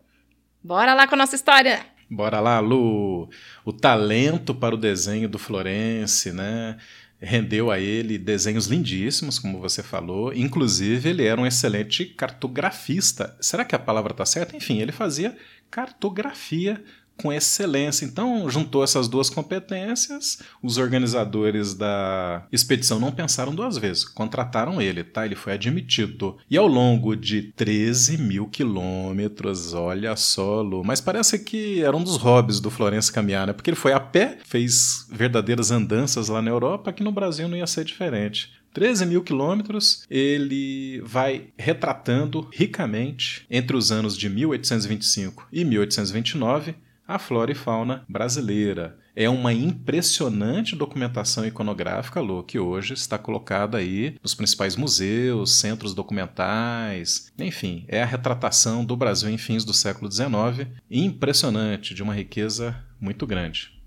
Bora 0.63 0.95
lá 0.95 1.09
com 1.09 1.15
a 1.15 1.19
nossa 1.19 1.35
história! 1.35 1.85
Bora 2.11 2.41
lá, 2.41 2.59
Lu. 2.59 3.31
O 3.65 3.73
talento 3.73 4.53
para 4.53 4.75
o 4.75 4.79
desenho 4.79 5.29
do 5.29 5.39
Florence, 5.39 6.33
né? 6.33 6.77
Rendeu 7.21 7.71
a 7.71 7.79
ele 7.79 8.19
desenhos 8.19 8.67
lindíssimos, 8.67 9.39
como 9.39 9.61
você 9.61 9.81
falou. 9.81 10.33
Inclusive, 10.35 11.11
ele 11.11 11.25
era 11.25 11.41
um 11.41 11.47
excelente 11.47 12.05
cartografista. 12.05 13.37
Será 13.41 13.65
que 13.65 13.77
a 13.77 13.79
palavra 13.79 14.13
está 14.13 14.27
certa? 14.27 14.57
Enfim, 14.57 14.79
ele 14.81 14.91
fazia 14.91 15.37
cartografia 15.71 16.83
com 17.21 17.33
excelência. 17.33 18.05
Então, 18.05 18.49
juntou 18.49 18.83
essas 18.83 19.07
duas 19.07 19.29
competências, 19.29 20.39
os 20.63 20.79
organizadores 20.79 21.75
da 21.75 22.47
expedição 22.51 22.99
não 22.99 23.13
pensaram 23.13 23.55
duas 23.55 23.77
vezes, 23.77 24.05
contrataram 24.05 24.81
ele, 24.81 25.05
tá? 25.05 25.27
Ele 25.27 25.35
foi 25.35 25.53
admitido. 25.53 26.39
E 26.51 26.57
ao 26.57 26.67
longo 26.67 27.15
de 27.15 27.43
13 27.43 28.17
mil 28.17 28.47
quilômetros, 28.47 29.75
olha 29.75 30.17
só, 30.17 30.63
Lu, 30.63 30.83
mas 30.83 31.01
parece 31.01 31.39
que 31.39 31.83
era 31.83 31.97
um 31.97 32.03
dos 32.03 32.17
hobbies 32.17 32.59
do 32.59 32.71
Florencio 32.71 33.13
caminhar, 33.13 33.47
né? 33.47 33.53
Porque 33.53 33.69
ele 33.69 33.77
foi 33.77 33.93
a 33.93 34.01
pé, 34.01 34.39
fez 34.45 35.07
verdadeiras 35.11 35.71
andanças 35.71 36.29
lá 36.29 36.41
na 36.41 36.51
Europa, 36.51 36.93
que 36.93 37.03
no 37.03 37.13
Brasil 37.13 37.49
não 37.49 37.57
ia 37.57 37.67
ser 37.67 37.85
diferente. 37.85 38.51
13 38.73 39.05
mil 39.05 39.23
quilômetros, 39.23 40.07
ele 40.09 41.03
vai 41.05 41.49
retratando 41.59 42.49
ricamente 42.53 43.45
entre 43.51 43.77
os 43.77 43.91
anos 43.91 44.17
de 44.17 44.29
1825 44.29 45.49
e 45.53 45.65
1829 45.65 46.77
a 47.11 47.19
flora 47.19 47.51
e 47.51 47.57
fauna 47.57 48.05
brasileira. 48.09 48.97
É 49.17 49.29
uma 49.29 49.53
impressionante 49.53 50.77
documentação 50.77 51.45
iconográfica, 51.45 52.21
Lô, 52.21 52.45
que 52.45 52.57
hoje 52.57 52.95
está 52.95 53.19
colocada 53.19 53.79
aí 53.79 54.15
nos 54.23 54.33
principais 54.33 54.77
museus, 54.77 55.59
centros 55.59 55.93
documentais, 55.93 57.33
enfim, 57.37 57.85
é 57.89 58.01
a 58.01 58.07
retratação 58.07 58.85
do 58.85 58.97
Brasil 58.97 59.29
em 59.29 59.37
fins 59.37 59.65
do 59.65 59.75
século 59.75 60.11
XIX, 60.11 60.69
impressionante, 60.89 61.95
de 61.95 62.03
uma 62.03 62.15
riqueza 62.15 62.77
muito 63.01 63.27
grande. 63.27 63.80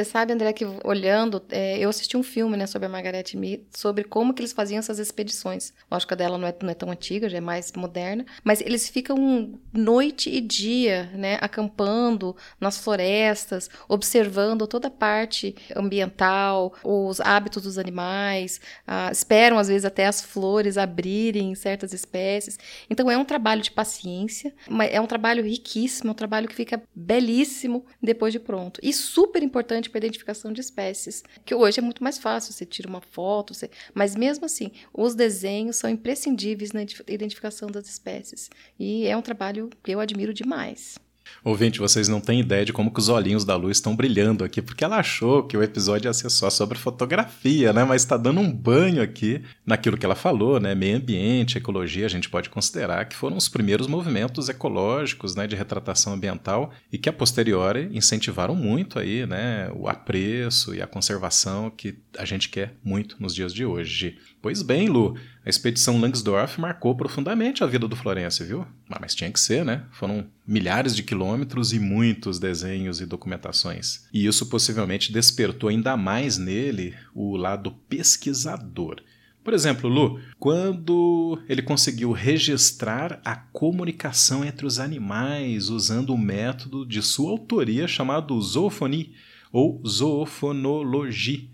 Você 0.00 0.04
sabe, 0.06 0.32
André, 0.32 0.54
que 0.54 0.64
olhando, 0.82 1.42
é, 1.50 1.78
eu 1.78 1.90
assisti 1.90 2.16
um 2.16 2.22
filme 2.22 2.56
né, 2.56 2.66
sobre 2.66 2.86
a 2.86 2.88
Margaret 2.88 3.24
Mead, 3.34 3.64
sobre 3.70 4.02
como 4.02 4.32
que 4.32 4.40
eles 4.40 4.50
faziam 4.50 4.78
essas 4.78 4.98
expedições. 4.98 5.74
Lógico 5.90 6.08
que 6.08 6.14
a 6.14 6.16
dela 6.16 6.38
não 6.38 6.48
é, 6.48 6.54
não 6.62 6.70
é 6.70 6.74
tão 6.74 6.90
antiga, 6.90 7.28
já 7.28 7.36
é 7.36 7.40
mais 7.40 7.70
moderna, 7.72 8.24
mas 8.42 8.62
eles 8.62 8.88
ficam 8.88 9.60
noite 9.70 10.30
e 10.30 10.40
dia, 10.40 11.10
né, 11.12 11.36
acampando 11.42 12.34
nas 12.58 12.78
florestas, 12.78 13.68
observando 13.86 14.66
toda 14.66 14.88
a 14.88 14.90
parte 14.90 15.54
ambiental, 15.76 16.72
os 16.82 17.20
hábitos 17.20 17.64
dos 17.64 17.76
animais, 17.76 18.58
ah, 18.86 19.10
esperam 19.12 19.58
às 19.58 19.68
vezes 19.68 19.84
até 19.84 20.06
as 20.06 20.22
flores 20.22 20.78
abrirem 20.78 21.50
em 21.50 21.54
certas 21.54 21.92
espécies. 21.92 22.58
Então 22.88 23.10
é 23.10 23.18
um 23.18 23.24
trabalho 23.24 23.60
de 23.60 23.70
paciência, 23.70 24.54
é 24.90 24.98
um 24.98 25.06
trabalho 25.06 25.44
riquíssimo, 25.44 26.08
é 26.08 26.12
um 26.12 26.14
trabalho 26.14 26.48
que 26.48 26.54
fica 26.54 26.82
belíssimo 26.94 27.84
depois 28.02 28.32
de 28.32 28.40
pronto. 28.40 28.80
E 28.82 28.94
super 28.94 29.42
importante 29.42 29.89
para 29.90 29.98
identificação 29.98 30.52
de 30.52 30.60
espécies, 30.60 31.22
que 31.44 31.54
hoje 31.54 31.78
é 31.78 31.82
muito 31.82 32.02
mais 32.02 32.18
fácil, 32.18 32.52
você 32.52 32.64
tira 32.64 32.88
uma 32.88 33.00
foto, 33.00 33.54
você... 33.54 33.70
mas 33.92 34.16
mesmo 34.16 34.44
assim, 34.44 34.70
os 34.92 35.14
desenhos 35.14 35.76
são 35.76 35.90
imprescindíveis 35.90 36.72
na 36.72 36.82
identificação 37.08 37.68
das 37.68 37.88
espécies. 37.88 38.48
E 38.78 39.06
é 39.06 39.16
um 39.16 39.22
trabalho 39.22 39.70
que 39.82 39.92
eu 39.92 40.00
admiro 40.00 40.32
demais. 40.32 40.98
Ouvinte, 41.42 41.78
vocês 41.78 42.08
não 42.08 42.20
têm 42.20 42.40
ideia 42.40 42.64
de 42.64 42.72
como 42.72 42.92
que 42.92 43.00
os 43.00 43.08
olhinhos 43.08 43.44
da 43.44 43.56
luz 43.56 43.78
estão 43.78 43.96
brilhando 43.96 44.44
aqui, 44.44 44.60
porque 44.60 44.84
ela 44.84 44.96
achou 44.96 45.44
que 45.44 45.56
o 45.56 45.62
episódio 45.62 46.08
ia 46.08 46.12
ser 46.12 46.30
só 46.30 46.50
sobre 46.50 46.78
fotografia, 46.78 47.72
né? 47.72 47.84
Mas 47.84 48.02
está 48.02 48.16
dando 48.16 48.40
um 48.40 48.52
banho 48.52 49.02
aqui 49.02 49.42
naquilo 49.64 49.96
que 49.96 50.04
ela 50.04 50.14
falou, 50.14 50.60
né? 50.60 50.74
Meio 50.74 50.96
ambiente, 50.96 51.58
ecologia, 51.58 52.06
a 52.06 52.10
gente 52.10 52.28
pode 52.28 52.50
considerar 52.50 53.04
que 53.06 53.16
foram 53.16 53.36
os 53.36 53.48
primeiros 53.48 53.86
movimentos 53.86 54.48
ecológicos, 54.48 55.34
né, 55.34 55.46
de 55.46 55.56
retratação 55.56 56.12
ambiental 56.12 56.72
e 56.92 56.98
que 56.98 57.08
a 57.08 57.12
posteriori 57.12 57.88
incentivaram 57.92 58.54
muito 58.54 58.98
aí, 58.98 59.26
né, 59.26 59.70
o 59.74 59.88
apreço 59.88 60.74
e 60.74 60.82
a 60.82 60.86
conservação 60.86 61.70
que 61.70 61.98
a 62.18 62.24
gente 62.24 62.48
quer 62.48 62.74
muito 62.84 63.16
nos 63.20 63.34
dias 63.34 63.52
de 63.52 63.64
hoje. 63.64 64.18
Pois 64.42 64.62
bem, 64.62 64.88
Lu, 64.88 65.16
a 65.44 65.50
expedição 65.50 66.00
Langsdorff 66.00 66.58
marcou 66.58 66.94
profundamente 66.94 67.62
a 67.62 67.66
vida 67.66 67.86
do 67.86 67.94
Florencio, 67.94 68.46
viu? 68.46 68.66
Ah, 68.88 68.98
mas 68.98 69.14
tinha 69.14 69.30
que 69.30 69.38
ser, 69.38 69.66
né? 69.66 69.84
Foram 69.92 70.26
milhares 70.46 70.96
de 70.96 71.02
quilômetros 71.02 71.74
e 71.74 71.78
muitos 71.78 72.38
desenhos 72.38 73.02
e 73.02 73.06
documentações. 73.06 74.06
E 74.12 74.24
isso 74.24 74.46
possivelmente 74.46 75.12
despertou 75.12 75.68
ainda 75.68 75.94
mais 75.94 76.38
nele 76.38 76.94
o 77.14 77.36
lado 77.36 77.72
pesquisador. 77.86 79.02
Por 79.44 79.52
exemplo, 79.52 79.90
Lu, 79.90 80.18
quando 80.38 81.38
ele 81.46 81.60
conseguiu 81.60 82.12
registrar 82.12 83.20
a 83.22 83.36
comunicação 83.36 84.42
entre 84.42 84.64
os 84.64 84.78
animais 84.78 85.68
usando 85.68 86.14
um 86.14 86.18
método 86.18 86.86
de 86.86 87.02
sua 87.02 87.30
autoria 87.30 87.86
chamado 87.86 88.40
zoofonia 88.40 89.08
ou 89.52 89.82
zoofonologia 89.86 91.48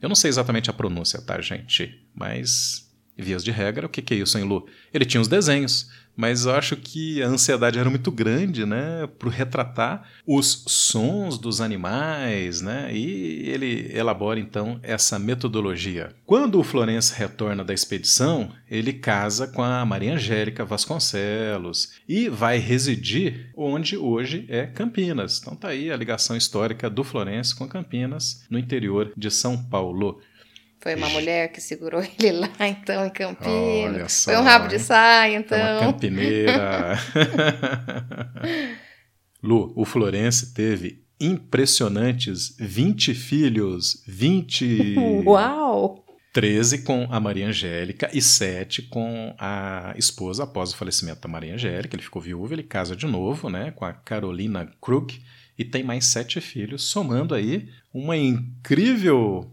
eu 0.00 0.08
não 0.08 0.16
sei 0.16 0.28
exatamente 0.28 0.70
a 0.70 0.72
pronúncia, 0.72 1.20
tá, 1.20 1.40
gente? 1.40 2.00
Mas, 2.14 2.89
vias 3.20 3.44
de 3.44 3.50
regra, 3.50 3.86
o 3.86 3.88
que 3.88 4.14
é 4.14 4.16
isso, 4.16 4.38
hein, 4.38 4.44
Lu? 4.44 4.66
Ele 4.92 5.04
tinha 5.04 5.20
os 5.20 5.28
desenhos, 5.28 5.88
mas 6.16 6.44
eu 6.44 6.54
acho 6.54 6.76
que 6.76 7.22
a 7.22 7.28
ansiedade 7.28 7.78
era 7.78 7.88
muito 7.88 8.10
grande, 8.10 8.66
né, 8.66 9.08
para 9.18 9.30
retratar 9.30 10.06
os 10.26 10.64
sons 10.66 11.38
dos 11.38 11.60
animais, 11.60 12.60
né, 12.60 12.90
e 12.92 13.48
ele 13.48 13.90
elabora 13.94 14.38
então 14.38 14.78
essa 14.82 15.18
metodologia. 15.18 16.14
Quando 16.26 16.58
o 16.60 16.64
Florence 16.64 17.14
retorna 17.14 17.64
da 17.64 17.72
expedição, 17.72 18.52
ele 18.70 18.92
casa 18.92 19.48
com 19.48 19.62
a 19.62 19.84
Maria 19.84 20.14
Angélica 20.14 20.64
Vasconcelos 20.64 21.94
e 22.08 22.28
vai 22.28 22.58
residir 22.58 23.50
onde 23.56 23.96
hoje 23.96 24.44
é 24.48 24.66
Campinas. 24.66 25.38
Então 25.40 25.56
tá 25.56 25.68
aí 25.68 25.90
a 25.90 25.96
ligação 25.96 26.36
histórica 26.36 26.90
do 26.90 27.02
Florence 27.02 27.54
com 27.54 27.66
Campinas, 27.66 28.44
no 28.50 28.58
interior 28.58 29.12
de 29.16 29.30
São 29.30 29.56
Paulo. 29.56 30.20
Foi 30.80 30.94
uma 30.94 31.10
mulher 31.10 31.52
que 31.52 31.60
segurou 31.60 32.02
ele 32.18 32.38
lá, 32.38 32.50
então, 32.60 33.06
em 33.06 33.10
Campinas. 33.10 34.24
Foi 34.24 34.36
um 34.36 34.42
rabo 34.42 34.66
de 34.66 34.78
saia, 34.78 35.36
então. 35.36 35.58
É 35.58 35.72
uma 35.72 35.92
campineira. 35.92 36.98
Lu, 39.42 39.72
o 39.76 39.84
Florence 39.84 40.54
teve 40.54 41.04
impressionantes 41.20 42.56
20 42.58 43.14
filhos. 43.14 44.02
20. 44.06 44.96
Uau! 45.26 46.04
13 46.32 46.82
com 46.82 47.08
a 47.10 47.18
Maria 47.18 47.48
Angélica 47.48 48.08
e 48.12 48.22
7 48.22 48.82
com 48.82 49.34
a 49.36 49.92
esposa 49.98 50.44
após 50.44 50.72
o 50.72 50.76
falecimento 50.76 51.20
da 51.20 51.28
Maria 51.28 51.54
Angélica. 51.54 51.96
Ele 51.96 52.02
ficou 52.02 52.22
viúvo, 52.22 52.54
ele 52.54 52.62
casa 52.62 52.94
de 52.94 53.06
novo, 53.06 53.50
né, 53.50 53.72
com 53.72 53.84
a 53.84 53.92
Carolina 53.92 54.70
Krug 54.80 55.20
e 55.58 55.64
tem 55.64 55.82
mais 55.82 56.06
sete 56.06 56.40
filhos, 56.40 56.84
somando 56.84 57.34
aí 57.34 57.68
uma 57.92 58.16
incrível 58.16 59.52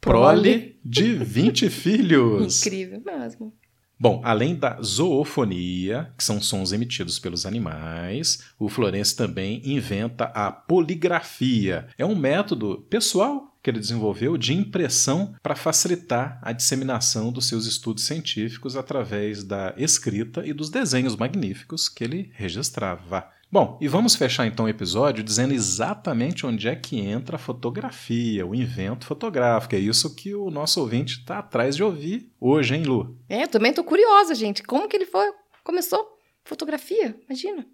prole 0.00 0.78
de 0.84 1.14
20 1.14 1.68
filhos. 1.70 2.64
Incrível 2.64 3.02
mesmo. 3.04 3.52
Bom, 3.98 4.20
além 4.22 4.54
da 4.54 4.78
zoofonia, 4.82 6.12
que 6.18 6.22
são 6.22 6.38
sons 6.40 6.72
emitidos 6.72 7.18
pelos 7.18 7.46
animais, 7.46 8.42
o 8.58 8.68
Florence 8.68 9.16
também 9.16 9.62
inventa 9.64 10.24
a 10.24 10.52
poligrafia. 10.52 11.88
É 11.96 12.04
um 12.04 12.14
método 12.14 12.84
pessoal 12.90 13.56
que 13.62 13.70
ele 13.70 13.80
desenvolveu 13.80 14.36
de 14.36 14.52
impressão 14.52 15.34
para 15.42 15.56
facilitar 15.56 16.38
a 16.42 16.52
disseminação 16.52 17.32
dos 17.32 17.48
seus 17.48 17.64
estudos 17.66 18.04
científicos 18.04 18.76
através 18.76 19.42
da 19.42 19.74
escrita 19.78 20.46
e 20.46 20.52
dos 20.52 20.68
desenhos 20.68 21.16
magníficos 21.16 21.88
que 21.88 22.04
ele 22.04 22.30
registrava. 22.34 23.26
Bom, 23.50 23.78
e 23.80 23.86
vamos 23.86 24.16
fechar 24.16 24.46
então 24.46 24.64
o 24.64 24.68
episódio 24.68 25.22
dizendo 25.22 25.54
exatamente 25.54 26.44
onde 26.44 26.66
é 26.66 26.74
que 26.74 26.98
entra 26.98 27.36
a 27.36 27.38
fotografia, 27.38 28.44
o 28.44 28.54
invento 28.54 29.06
fotográfico. 29.06 29.76
É 29.76 29.78
isso 29.78 30.14
que 30.16 30.34
o 30.34 30.50
nosso 30.50 30.80
ouvinte 30.80 31.20
está 31.20 31.38
atrás 31.38 31.76
de 31.76 31.82
ouvir 31.82 32.32
hoje, 32.40 32.74
hein, 32.74 32.82
Lu? 32.82 33.16
É, 33.28 33.44
eu 33.44 33.48
também 33.48 33.70
estou 33.70 33.84
curiosa, 33.84 34.34
gente. 34.34 34.64
Como 34.64 34.88
que 34.88 34.96
ele 34.96 35.06
foi, 35.06 35.30
começou 35.62 36.04
fotografia? 36.44 37.16
Imagina. 37.28 37.64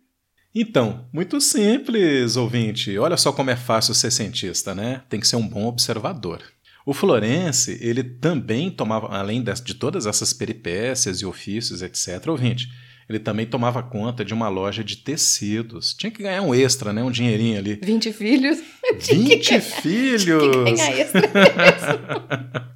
Então, 0.54 1.08
muito 1.10 1.40
simples, 1.40 2.36
ouvinte. 2.36 2.98
Olha 2.98 3.16
só 3.16 3.32
como 3.32 3.48
é 3.48 3.56
fácil 3.56 3.94
ser 3.94 4.10
cientista, 4.10 4.74
né? 4.74 5.02
Tem 5.08 5.18
que 5.18 5.26
ser 5.26 5.36
um 5.36 5.48
bom 5.48 5.66
observador. 5.66 6.42
O 6.84 6.92
Florence, 6.92 7.78
ele 7.80 8.02
também 8.02 8.70
tomava, 8.70 9.06
além 9.16 9.42
de, 9.42 9.52
de 9.62 9.74
todas 9.74 10.04
essas 10.04 10.34
peripécias 10.34 11.20
e 11.20 11.26
ofícios, 11.26 11.80
etc., 11.80 12.26
ouvinte, 12.28 12.68
ele 13.12 13.20
também 13.20 13.44
tomava 13.44 13.82
conta 13.82 14.24
de 14.24 14.32
uma 14.32 14.48
loja 14.48 14.82
de 14.82 14.96
tecidos. 14.96 15.92
Tinha 15.92 16.10
que 16.10 16.22
ganhar 16.22 16.40
um 16.40 16.54
extra, 16.54 16.92
né? 16.92 17.02
Um 17.02 17.10
dinheirinho 17.10 17.58
ali. 17.58 17.78
20 17.82 18.10
filhos. 18.12 18.58
20 19.06 19.60
filhos! 19.60 20.24
Tinha 20.24 20.64
que 20.64 20.72
ganhar 20.72 20.98
extra 20.98 21.22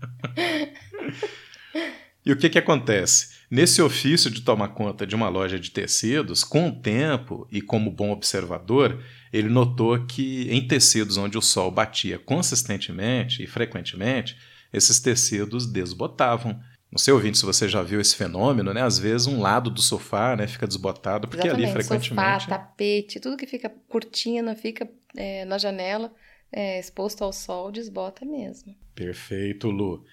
e 2.25 2.33
o 2.33 2.37
que, 2.37 2.51
que 2.51 2.59
acontece? 2.59 3.37
Nesse 3.51 3.81
ofício 3.81 4.31
de 4.31 4.43
tomar 4.43 4.69
conta 4.69 5.07
de 5.07 5.15
uma 5.15 5.29
loja 5.29 5.59
de 5.59 5.71
tecidos, 5.71 6.45
com 6.45 6.69
o 6.69 6.73
tempo 6.73 7.47
e 7.51 7.63
como 7.63 7.91
bom 7.91 8.11
observador, 8.11 9.03
ele 9.33 9.49
notou 9.49 10.05
que 10.05 10.49
em 10.51 10.67
tecidos 10.67 11.17
onde 11.17 11.39
o 11.39 11.43
sol 11.43 11.71
batia 11.71 12.19
consistentemente 12.19 13.43
e 13.43 13.47
frequentemente, 13.47 14.37
esses 14.73 15.01
tecidos 15.01 15.67
desbotavam. 15.67 16.61
Não 16.97 16.99
sei, 16.99 17.13
ouvinte, 17.13 17.37
se 17.37 17.45
você 17.45 17.69
já 17.69 17.83
viu 17.83 18.01
esse 18.01 18.17
fenômeno, 18.17 18.73
né? 18.73 18.81
Às 18.81 18.99
vezes 18.99 19.27
um 19.27 19.39
lado 19.39 19.69
do 19.69 19.83
sofá 19.83 20.35
né, 20.35 20.47
fica 20.47 20.67
desbotado, 20.67 21.29
porque 21.29 21.47
Exatamente. 21.47 21.69
ali 21.69 21.85
frequentemente. 21.85 22.45
Sofá, 22.45 22.57
tapete, 22.57 23.21
tudo 23.21 23.37
que 23.37 23.47
fica 23.47 23.71
cortina, 23.87 24.55
fica 24.55 24.89
é, 25.15 25.45
na 25.45 25.59
janela, 25.59 26.11
é, 26.51 26.81
exposto 26.81 27.23
ao 27.23 27.35
sol, 27.35 27.71
desbota 27.71 28.25
mesmo. 28.25 28.75
Perfeito, 28.95 29.69
Lu. 29.69 30.07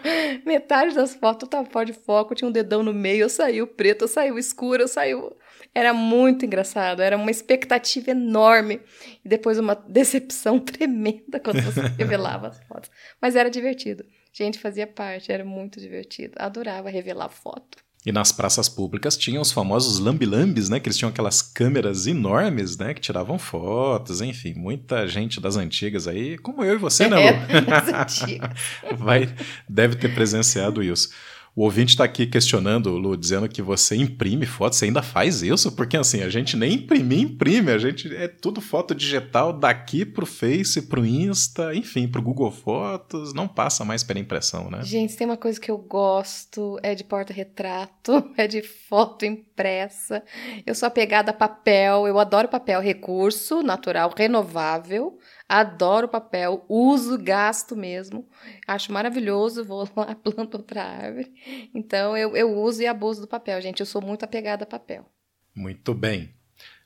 metade 0.45 0.93
das 0.93 1.15
fotos 1.15 1.47
estava 1.47 1.65
fora 1.65 1.85
de 1.85 1.93
foco, 1.93 2.35
tinha 2.35 2.49
um 2.49 2.51
dedão 2.51 2.83
no 2.83 2.93
meio, 2.93 3.29
saiu 3.29 3.65
preto, 3.65 4.05
saiu 4.05 4.37
escuro, 4.37 4.85
saiu... 4.85 5.33
Era 5.73 5.93
muito 5.93 6.45
engraçado, 6.45 7.01
era 7.01 7.15
uma 7.15 7.31
expectativa 7.31 8.11
enorme 8.11 8.81
e 9.23 9.29
depois 9.29 9.57
uma 9.57 9.73
decepção 9.73 10.59
tremenda 10.59 11.39
quando 11.39 11.61
você 11.61 11.79
revelava 11.97 12.49
as 12.49 12.59
fotos, 12.65 12.91
mas 13.21 13.37
era 13.37 13.49
divertido. 13.49 14.03
Gente, 14.33 14.59
fazia 14.59 14.87
parte, 14.87 15.31
era 15.31 15.43
muito 15.43 15.79
divertido. 15.79 16.33
Adorava 16.37 16.89
revelar 16.89 17.29
foto. 17.29 17.77
E 18.03 18.11
nas 18.11 18.31
praças 18.31 18.67
públicas 18.67 19.15
tinham 19.15 19.41
os 19.43 19.51
famosos 19.51 19.99
lambilambes, 19.99 20.69
né? 20.69 20.79
Que 20.79 20.87
eles 20.87 20.97
tinham 20.97 21.09
aquelas 21.11 21.41
câmeras 21.41 22.07
enormes, 22.07 22.75
né? 22.75 22.95
Que 22.95 23.01
tiravam 23.01 23.37
fotos, 23.37 24.21
enfim. 24.21 24.55
Muita 24.55 25.07
gente 25.07 25.39
das 25.39 25.55
antigas 25.55 26.07
aí, 26.07 26.35
como 26.39 26.63
eu 26.63 26.75
e 26.75 26.79
você, 26.79 27.07
né, 27.07 27.17
Lu? 27.17 27.57
É, 27.57 27.61
das 27.61 27.87
antigas. 27.89 28.49
Vai, 28.97 29.31
deve 29.69 29.97
ter 29.97 30.15
presenciado 30.15 30.81
isso. 30.81 31.11
O 31.53 31.63
ouvinte 31.63 31.89
está 31.89 32.05
aqui 32.05 32.25
questionando, 32.25 32.91
Lu, 32.91 33.17
dizendo 33.17 33.49
que 33.49 33.61
você 33.61 33.93
imprime 33.97 34.45
fotos, 34.45 34.79
você 34.79 34.85
ainda 34.85 35.01
faz 35.01 35.41
isso? 35.41 35.69
Porque 35.73 35.97
assim, 35.97 36.21
a 36.21 36.29
gente 36.29 36.55
nem 36.55 36.75
imprimir, 36.75 37.19
imprime, 37.19 37.71
a 37.71 37.77
gente 37.77 38.15
é 38.15 38.29
tudo 38.29 38.61
foto 38.61 38.95
digital 38.95 39.51
daqui 39.51 40.05
pro 40.05 40.25
Face, 40.25 40.83
pro 40.83 41.05
Insta, 41.05 41.75
enfim, 41.75 42.07
pro 42.07 42.21
Google 42.21 42.51
Fotos, 42.51 43.33
não 43.33 43.49
passa 43.49 43.83
mais 43.83 44.01
pela 44.01 44.19
impressão, 44.19 44.71
né? 44.71 44.81
Gente, 44.83 45.17
tem 45.17 45.27
uma 45.27 45.35
coisa 45.35 45.59
que 45.59 45.69
eu 45.69 45.77
gosto, 45.77 46.79
é 46.81 46.95
de 46.95 47.03
porta-retrato, 47.03 48.31
é 48.37 48.47
de 48.47 48.61
foto 48.61 49.25
impressa. 49.25 50.23
Eu 50.65 50.73
sou 50.73 50.87
apegada 50.87 51.31
a 51.31 51.33
papel, 51.33 52.07
eu 52.07 52.17
adoro 52.17 52.47
papel, 52.47 52.79
recurso 52.79 53.61
natural, 53.61 54.13
renovável. 54.17 55.17
Adoro 55.51 56.07
papel, 56.07 56.65
uso, 56.69 57.17
gasto 57.17 57.75
mesmo. 57.75 58.25
Acho 58.65 58.93
maravilhoso, 58.93 59.65
vou 59.65 59.85
lá, 59.97 60.15
planto 60.15 60.55
outra 60.55 60.81
árvore. 60.81 61.29
Então 61.75 62.15
eu, 62.15 62.37
eu 62.37 62.57
uso 62.57 62.81
e 62.81 62.87
abuso 62.87 63.19
do 63.19 63.27
papel, 63.27 63.61
gente. 63.61 63.81
Eu 63.81 63.85
sou 63.85 64.01
muito 64.01 64.23
apegada 64.23 64.63
a 64.63 64.65
papel. 64.65 65.11
Muito 65.53 65.93
bem. 65.93 66.33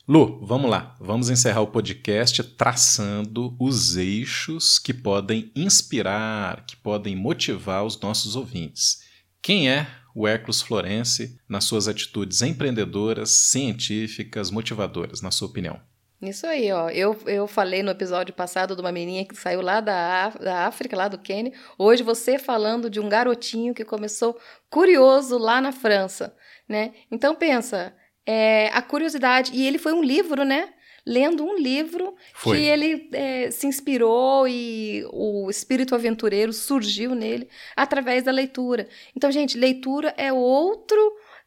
Lu, 0.07 0.43
vamos 0.43 0.67
lá. 0.67 0.95
Vamos 0.99 1.29
encerrar 1.29 1.61
o 1.61 1.67
podcast 1.67 2.43
traçando 2.55 3.55
os 3.59 3.97
eixos 3.97 4.79
que 4.79 4.95
podem 4.95 5.51
inspirar, 5.55 6.65
que 6.65 6.75
podem 6.75 7.15
motivar 7.15 7.85
os 7.85 8.01
nossos 8.01 8.35
ouvintes. 8.35 9.03
Quem 9.43 9.69
é 9.69 9.85
o 10.15 10.27
Hércules 10.27 10.63
Florence 10.63 11.39
nas 11.47 11.65
suas 11.65 11.87
atitudes 11.87 12.41
empreendedoras, 12.41 13.29
científicas, 13.29 14.49
motivadoras, 14.49 15.21
na 15.21 15.29
sua 15.29 15.49
opinião? 15.49 15.79
Isso 16.21 16.47
aí, 16.47 16.71
ó. 16.71 16.89
Eu, 16.89 17.15
eu 17.25 17.45
falei 17.45 17.83
no 17.83 17.91
episódio 17.91 18.33
passado 18.33 18.75
de 18.75 18.81
uma 18.81 18.91
menina 18.91 19.27
que 19.27 19.35
saiu 19.35 19.61
lá 19.61 19.81
da, 19.81 20.29
da 20.29 20.65
África, 20.67 20.95
lá 20.95 21.07
do 21.07 21.17
Quênia. 21.17 21.53
Hoje 21.77 22.03
você 22.03 22.39
falando 22.39 22.89
de 22.89 22.99
um 22.99 23.09
garotinho 23.09 23.73
que 23.73 23.83
começou 23.83 24.39
curioso 24.69 25.37
lá 25.37 25.59
na 25.61 25.71
França, 25.71 26.35
né? 26.67 26.93
Então 27.11 27.35
pensa, 27.35 27.93
é, 28.25 28.69
a 28.69 28.81
curiosidade. 28.81 29.51
E 29.53 29.67
ele 29.67 29.77
foi 29.77 29.93
um 29.93 30.01
livro, 30.01 30.43
né? 30.43 30.73
Lendo 31.05 31.45
um 31.45 31.55
livro 31.55 32.15
foi. 32.33 32.57
que 32.57 32.63
ele 32.63 33.09
é, 33.13 33.51
se 33.51 33.67
inspirou 33.67 34.47
e 34.47 35.05
o 35.11 35.49
espírito 35.49 35.93
aventureiro 35.93 36.51
surgiu 36.51 37.13
nele 37.13 37.47
através 37.75 38.23
da 38.23 38.31
leitura. 38.31 38.87
Então, 39.15 39.31
gente, 39.31 39.57
leitura 39.57 40.13
é 40.17 40.33
outro 40.33 40.97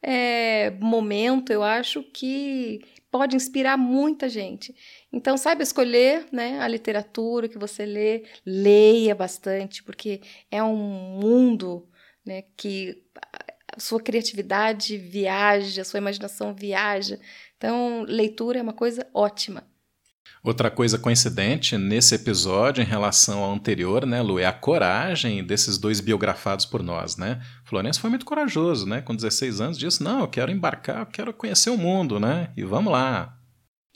é, 0.03 0.71
momento, 0.79 1.53
eu 1.53 1.63
acho, 1.63 2.03
que 2.03 2.81
pode 3.11 3.35
inspirar 3.35 3.77
muita 3.77 4.29
gente. 4.29 4.75
Então, 5.13 5.37
saiba 5.37 5.63
escolher 5.63 6.27
né, 6.31 6.61
a 6.61 6.69
literatura 6.69 7.49
que 7.49 7.59
você 7.59 7.85
lê, 7.85 8.25
leia 8.45 9.15
bastante, 9.15 9.83
porque 9.83 10.21
é 10.51 10.63
um 10.63 10.77
mundo 10.77 11.89
né, 12.25 12.45
que 12.57 13.03
a 13.75 13.81
sua 13.81 14.01
criatividade 14.01 14.97
viaja, 14.97 15.83
a 15.83 15.85
sua 15.85 15.99
imaginação 15.99 16.55
viaja. 16.55 17.19
Então, 17.59 18.05
leitura 18.09 18.61
é 18.61 18.63
uma 18.63 18.73
coisa 18.73 19.07
ótima. 19.13 19.65
Outra 20.45 20.71
coisa 20.71 20.99
coincidente 20.99 21.77
nesse 21.77 22.15
episódio 22.15 22.81
em 22.81 22.87
relação 22.87 23.43
ao 23.43 23.53
anterior, 23.53 24.07
né, 24.07 24.23
Lu, 24.23 24.39
é 24.39 24.47
a 24.47 24.53
coragem 24.53 25.45
desses 25.45 25.77
dois 25.77 26.01
biografados 26.01 26.65
por 26.65 26.83
nós, 26.83 27.17
né? 27.17 27.41
Florencio 27.65 28.01
foi 28.01 28.11
muito 28.11 28.25
corajoso, 28.25 28.87
né? 28.87 29.03
Com 29.03 29.17
16 29.17 29.61
anos 29.61 29.77
disse: 29.77 30.03
"Não, 30.03 30.21
eu 30.21 30.29
quero 30.29 30.53
embarcar, 30.53 31.01
eu 31.01 31.07
quero 31.07 31.35
conhecer 31.35 31.71
o 31.71 31.77
mundo, 31.77 32.21
né? 32.21 32.53
E 32.57 32.63
vamos 32.63 32.93
lá". 32.93 33.37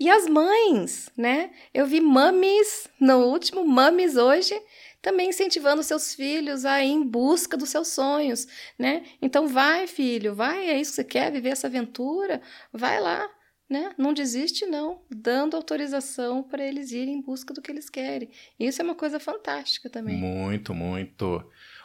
E 0.01 0.11
as 0.11 0.27
mães, 0.27 1.11
né? 1.17 1.51
Eu 1.73 1.87
vi 1.87 2.01
mames 2.01 2.89
no 3.01 3.19
último 3.19 3.65
mames 3.65 4.17
hoje 4.17 4.55
também 5.03 5.31
incentivando 5.31 5.83
seus 5.83 6.15
filhos 6.15 6.65
a 6.65 6.83
ir 6.83 6.91
em 6.91 7.05
busca 7.05 7.57
dos 7.57 7.69
seus 7.69 7.89
sonhos, 7.89 8.47
né? 8.79 9.05
Então 9.21 9.49
vai, 9.49 9.89
filho, 9.89 10.33
vai, 10.35 10.71
é 10.71 10.81
isso 10.81 10.93
que 10.93 10.97
você 10.97 11.05
quer, 11.05 11.33
viver 11.33 11.51
essa 11.51 11.67
aventura, 11.67 12.41
vai 12.73 13.01
lá, 13.01 13.29
né? 13.73 13.95
Não 13.97 14.13
desiste 14.13 14.67
não, 14.67 15.01
dando 15.11 15.57
autorização 15.57 16.43
para 16.43 16.63
eles 16.63 16.93
irem 16.93 17.15
em 17.15 17.21
busca 17.23 17.55
do 17.55 17.63
que 17.63 17.73
eles 17.73 17.89
querem. 17.89 18.29
Isso 18.61 18.83
é 18.83 18.85
uma 18.85 18.95
coisa 18.95 19.19
fantástica 19.19 19.89
também. 19.89 20.17
Muito, 20.17 20.75
muito. 20.75 21.43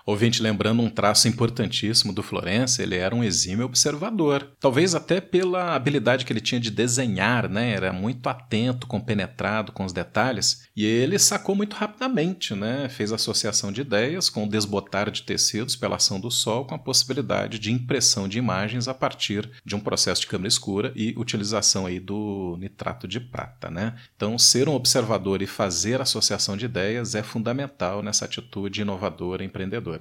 Ouvinte, 0.08 0.42
lembrando 0.42 0.82
um 0.82 0.90
traço 0.90 1.28
importantíssimo 1.28 2.14
do 2.14 2.24
Florença, 2.24 2.82
ele 2.82 2.96
era 2.96 3.14
um 3.14 3.26
exímio 3.26 3.66
observador. 3.66 4.54
Talvez 4.58 4.96
até 4.96 5.20
pela 5.20 5.76
habilidade 5.76 6.24
que 6.24 6.32
ele 6.32 6.40
tinha 6.40 6.62
de 6.62 6.72
desenhar, 6.72 7.50
né? 7.50 7.72
Era 7.72 7.92
muito 7.92 8.26
atento, 8.30 8.88
compenetrado 8.88 9.74
com 9.74 9.84
os 9.84 9.92
detalhes. 9.92 10.66
E 10.74 10.86
ele 10.86 11.20
sacou 11.20 11.54
muito 11.56 11.74
rapidamente, 11.74 12.56
né? 12.56 12.88
Fez 12.88 13.12
associação 13.12 13.70
de 13.70 13.82
ideias 13.82 14.30
com 14.30 14.46
o 14.46 14.50
desbotar 14.50 15.12
de 15.12 15.24
tecidos 15.24 15.76
pela 15.76 15.98
ação 15.98 16.22
do 16.22 16.32
sol 16.32 16.64
com 16.64 16.74
a 16.74 16.80
possibilidade 16.80 17.60
de 17.60 17.74
impressão 17.74 18.30
de 18.30 18.38
imagens 18.38 18.88
a 18.88 18.94
partir 18.94 19.50
de 19.66 19.76
um 19.76 19.80
processo 19.82 20.22
de 20.22 20.28
câmera 20.28 20.48
escura 20.48 20.94
e 20.96 21.14
utilização 21.18 21.86
aí 21.86 22.00
do 22.00 22.56
nitrato 22.62 23.10
de 23.10 23.20
prata, 23.20 23.70
né? 23.70 23.94
Então, 24.16 24.40
ser 24.40 24.70
um 24.70 24.74
observador 24.74 25.42
e 25.42 25.48
fazer 25.48 26.00
associação 26.00 26.56
de 26.56 26.64
ideias 26.64 27.14
é 27.14 27.22
fundamental 27.22 28.02
nessa 28.02 28.24
atitude 28.24 28.80
inovadora 28.80 29.44
empreendedora. 29.44 29.97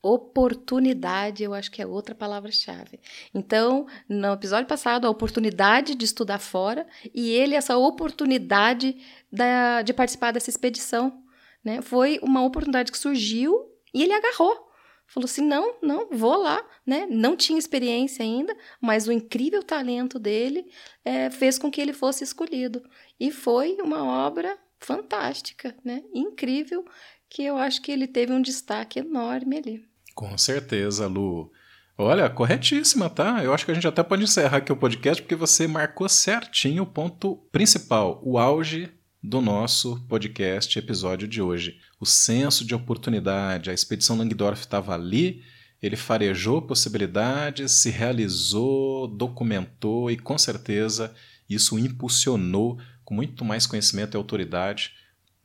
Oportunidade, 0.00 1.42
eu 1.42 1.52
acho 1.52 1.70
que 1.70 1.82
é 1.82 1.86
outra 1.86 2.14
palavra-chave. 2.14 3.00
Então, 3.34 3.86
no 4.08 4.32
episódio 4.32 4.68
passado, 4.68 5.06
a 5.06 5.10
oportunidade 5.10 5.94
de 5.96 6.04
estudar 6.04 6.38
fora 6.38 6.86
e 7.12 7.30
ele, 7.30 7.56
essa 7.56 7.76
oportunidade 7.76 8.96
da, 9.30 9.82
de 9.82 9.92
participar 9.92 10.30
dessa 10.30 10.50
expedição. 10.50 11.22
Né? 11.64 11.82
Foi 11.82 12.20
uma 12.22 12.44
oportunidade 12.44 12.92
que 12.92 12.98
surgiu 12.98 13.68
e 13.92 14.02
ele 14.04 14.12
agarrou. 14.12 14.68
Falou 15.08 15.24
assim: 15.24 15.44
não, 15.44 15.76
não, 15.82 16.08
vou 16.10 16.36
lá. 16.36 16.64
Né? 16.86 17.06
Não 17.10 17.34
tinha 17.34 17.58
experiência 17.58 18.22
ainda, 18.22 18.56
mas 18.80 19.08
o 19.08 19.12
incrível 19.12 19.62
talento 19.62 20.18
dele 20.18 20.70
é, 21.04 21.28
fez 21.30 21.58
com 21.58 21.70
que 21.70 21.80
ele 21.80 21.92
fosse 21.92 22.22
escolhido. 22.22 22.82
E 23.18 23.32
foi 23.32 23.78
uma 23.80 24.04
obra 24.04 24.56
fantástica, 24.78 25.74
né? 25.84 26.04
incrível, 26.14 26.84
que 27.28 27.42
eu 27.44 27.56
acho 27.56 27.82
que 27.82 27.92
ele 27.92 28.06
teve 28.06 28.32
um 28.32 28.42
destaque 28.42 28.98
enorme 28.98 29.58
ali. 29.58 29.84
Com 30.14 30.36
certeza, 30.36 31.06
Lu. 31.06 31.52
Olha, 31.96 32.30
corretíssima, 32.30 33.10
tá? 33.10 33.42
Eu 33.42 33.52
acho 33.52 33.64
que 33.64 33.72
a 33.72 33.74
gente 33.74 33.86
até 33.86 34.02
pode 34.02 34.22
encerrar 34.22 34.58
aqui 34.58 34.72
o 34.72 34.76
podcast 34.76 35.20
porque 35.20 35.34
você 35.34 35.66
marcou 35.66 36.08
certinho 36.08 36.84
o 36.84 36.86
ponto 36.86 37.36
principal, 37.50 38.20
o 38.24 38.38
auge 38.38 38.88
do 39.22 39.40
nosso 39.40 40.00
podcast 40.08 40.78
episódio 40.78 41.26
de 41.26 41.42
hoje. 41.42 41.78
O 42.00 42.06
senso 42.06 42.64
de 42.64 42.74
oportunidade, 42.74 43.68
a 43.68 43.74
expedição 43.74 44.16
Langdorf 44.16 44.60
estava 44.60 44.94
ali, 44.94 45.42
ele 45.82 45.96
farejou 45.96 46.62
possibilidades, 46.62 47.72
se 47.72 47.90
realizou, 47.90 49.08
documentou 49.08 50.10
e 50.10 50.16
com 50.16 50.38
certeza 50.38 51.12
isso 51.50 51.78
impulsionou 51.78 52.78
com 53.04 53.14
muito 53.14 53.44
mais 53.44 53.66
conhecimento 53.66 54.14
e 54.14 54.18
autoridade 54.18 54.92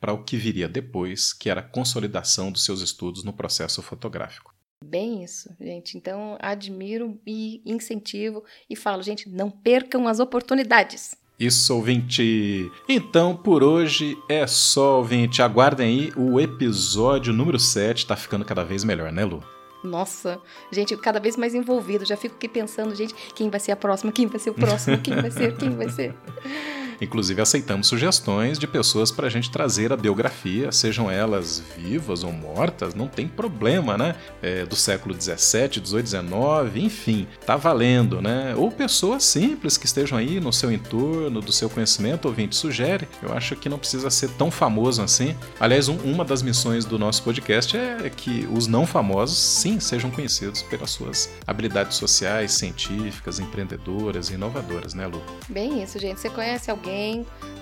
para 0.04 0.12
o 0.12 0.22
que 0.22 0.36
viria 0.36 0.68
depois, 0.68 1.32
que 1.32 1.48
era 1.48 1.60
a 1.60 1.64
consolidação 1.64 2.52
dos 2.52 2.62
seus 2.62 2.82
estudos 2.82 3.24
no 3.24 3.32
processo 3.32 3.80
fotográfico. 3.80 4.54
Bem 4.84 5.24
isso, 5.24 5.48
gente. 5.58 5.96
Então, 5.96 6.36
admiro 6.40 7.18
e 7.26 7.62
incentivo 7.64 8.44
e 8.68 8.76
falo, 8.76 9.02
gente, 9.02 9.30
não 9.30 9.50
percam 9.50 10.06
as 10.06 10.20
oportunidades. 10.20 11.16
Isso, 11.40 11.74
ouvinte. 11.74 12.70
Então, 12.86 13.34
por 13.34 13.64
hoje 13.64 14.14
é 14.28 14.46
só, 14.46 14.98
ouvinte. 14.98 15.40
Aguardem 15.40 15.86
aí 15.86 16.12
o 16.18 16.38
episódio 16.38 17.32
número 17.32 17.58
7. 17.58 18.06
Tá 18.06 18.14
ficando 18.14 18.44
cada 18.44 18.62
vez 18.62 18.84
melhor, 18.84 19.10
né, 19.10 19.24
Lu? 19.24 19.42
Nossa, 19.82 20.38
gente, 20.70 20.94
cada 20.98 21.18
vez 21.18 21.34
mais 21.34 21.54
envolvido. 21.54 22.04
Já 22.04 22.18
fico 22.18 22.34
aqui 22.34 22.46
pensando, 22.46 22.94
gente, 22.94 23.14
quem 23.34 23.48
vai 23.48 23.58
ser 23.58 23.72
a 23.72 23.76
próxima? 23.76 24.12
Quem 24.12 24.26
vai 24.26 24.38
ser 24.38 24.50
o 24.50 24.54
próximo? 24.54 24.98
Quem 24.98 25.14
vai 25.14 25.30
ser? 25.30 25.56
Quem 25.56 25.70
vai 25.70 25.88
ser? 25.88 26.14
Inclusive, 27.00 27.40
aceitamos 27.40 27.86
sugestões 27.86 28.58
de 28.58 28.66
pessoas 28.66 29.10
para 29.10 29.26
a 29.26 29.30
gente 29.30 29.50
trazer 29.50 29.92
a 29.92 29.96
biografia, 29.96 30.72
sejam 30.72 31.10
elas 31.10 31.62
vivas 31.76 32.24
ou 32.24 32.32
mortas, 32.32 32.94
não 32.94 33.08
tem 33.08 33.28
problema, 33.28 33.96
né? 33.96 34.14
É, 34.42 34.64
do 34.64 34.76
século 34.76 35.14
17, 35.14 35.80
18, 35.80 36.04
19, 36.04 36.82
enfim, 36.82 37.26
tá 37.46 37.56
valendo, 37.56 38.20
né? 38.20 38.54
Ou 38.56 38.70
pessoas 38.70 39.24
simples 39.24 39.76
que 39.76 39.86
estejam 39.86 40.18
aí 40.18 40.40
no 40.40 40.52
seu 40.52 40.72
entorno, 40.72 41.40
do 41.40 41.52
seu 41.52 41.68
conhecimento, 41.68 42.26
ouvinte, 42.26 42.56
sugere. 42.56 43.08
Eu 43.22 43.32
acho 43.32 43.56
que 43.56 43.68
não 43.68 43.78
precisa 43.78 44.10
ser 44.10 44.30
tão 44.30 44.50
famoso 44.50 45.02
assim. 45.02 45.36
Aliás, 45.58 45.88
um, 45.88 45.96
uma 45.98 46.24
das 46.24 46.42
missões 46.42 46.84
do 46.84 46.98
nosso 46.98 47.22
podcast 47.22 47.76
é 47.76 48.10
que 48.10 48.48
os 48.52 48.66
não 48.66 48.86
famosos, 48.86 49.38
sim, 49.38 49.80
sejam 49.80 50.10
conhecidos 50.10 50.62
pelas 50.62 50.90
suas 50.90 51.30
habilidades 51.46 51.96
sociais, 51.96 52.52
científicas, 52.52 53.38
empreendedoras 53.38 54.30
e 54.30 54.34
inovadoras, 54.34 54.94
né, 54.94 55.06
Lu? 55.06 55.22
Bem 55.48 55.82
isso, 55.82 55.98
gente. 55.98 56.20
Você 56.20 56.30
conhece 56.30 56.70
alguém? 56.70 56.93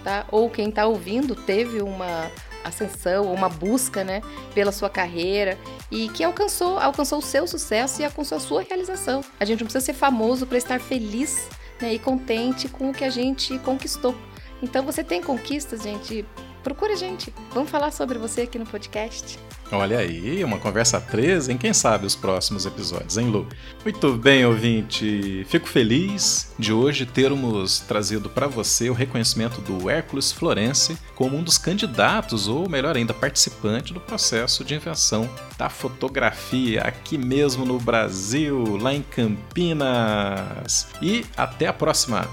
Tá? 0.04 0.26
Ou 0.30 0.48
quem 0.50 0.68
está 0.68 0.86
ouvindo 0.86 1.34
teve 1.34 1.80
uma 1.80 2.30
ascensão, 2.64 3.32
uma 3.32 3.48
busca, 3.48 4.04
né, 4.04 4.22
pela 4.54 4.72
sua 4.72 4.88
carreira 4.88 5.58
e 5.90 6.08
que 6.10 6.22
alcançou, 6.22 6.78
alcançou 6.78 7.18
o 7.18 7.22
seu 7.22 7.46
sucesso 7.46 8.00
e 8.00 8.04
alcançou 8.04 8.36
a 8.36 8.40
sua 8.40 8.62
realização. 8.62 9.22
A 9.38 9.44
gente 9.44 9.60
não 9.60 9.66
precisa 9.66 9.84
ser 9.84 9.94
famoso 9.94 10.46
para 10.46 10.58
estar 10.58 10.80
feliz, 10.80 11.48
né, 11.80 11.94
e 11.94 11.98
contente 11.98 12.68
com 12.68 12.90
o 12.90 12.94
que 12.94 13.04
a 13.04 13.10
gente 13.10 13.58
conquistou. 13.58 14.14
Então 14.62 14.84
você 14.84 15.02
tem 15.02 15.20
conquistas, 15.20 15.82
gente, 15.82 16.24
procura 16.62 16.92
a 16.92 16.96
gente. 16.96 17.34
Vamos 17.52 17.70
falar 17.70 17.90
sobre 17.90 18.18
você 18.18 18.42
aqui 18.42 18.58
no 18.58 18.66
podcast. 18.66 19.38
Olha 19.72 20.00
aí, 20.00 20.44
uma 20.44 20.58
conversa 20.58 21.00
13, 21.00 21.50
em 21.50 21.56
quem 21.56 21.72
sabe 21.72 22.04
os 22.04 22.14
próximos 22.14 22.66
episódios, 22.66 23.16
hein, 23.16 23.30
Lu? 23.30 23.48
Muito 23.82 24.12
bem, 24.12 24.44
ouvinte. 24.44 25.46
Fico 25.48 25.66
feliz 25.66 26.52
de 26.58 26.74
hoje 26.74 27.06
termos 27.06 27.80
trazido 27.80 28.28
para 28.28 28.46
você 28.46 28.90
o 28.90 28.92
reconhecimento 28.92 29.62
do 29.62 29.88
Hércules 29.88 30.30
Florence 30.30 30.94
como 31.14 31.38
um 31.38 31.42
dos 31.42 31.56
candidatos, 31.56 32.48
ou 32.48 32.68
melhor 32.68 32.98
ainda, 32.98 33.14
participante 33.14 33.94
do 33.94 34.00
processo 34.00 34.62
de 34.62 34.74
invenção 34.74 35.26
da 35.56 35.70
fotografia 35.70 36.82
aqui 36.82 37.16
mesmo 37.16 37.64
no 37.64 37.78
Brasil, 37.78 38.76
lá 38.76 38.92
em 38.92 39.00
Campinas. 39.00 40.86
E 41.00 41.24
até 41.34 41.66
a 41.66 41.72
próxima. 41.72 42.28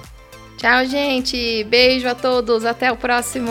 Tchau, 0.57 0.85
gente. 0.85 1.63
Beijo 1.69 2.05
a 2.09 2.15
todos. 2.15 2.65
Até 2.65 2.91
o 2.91 2.97
próximo. 2.97 3.49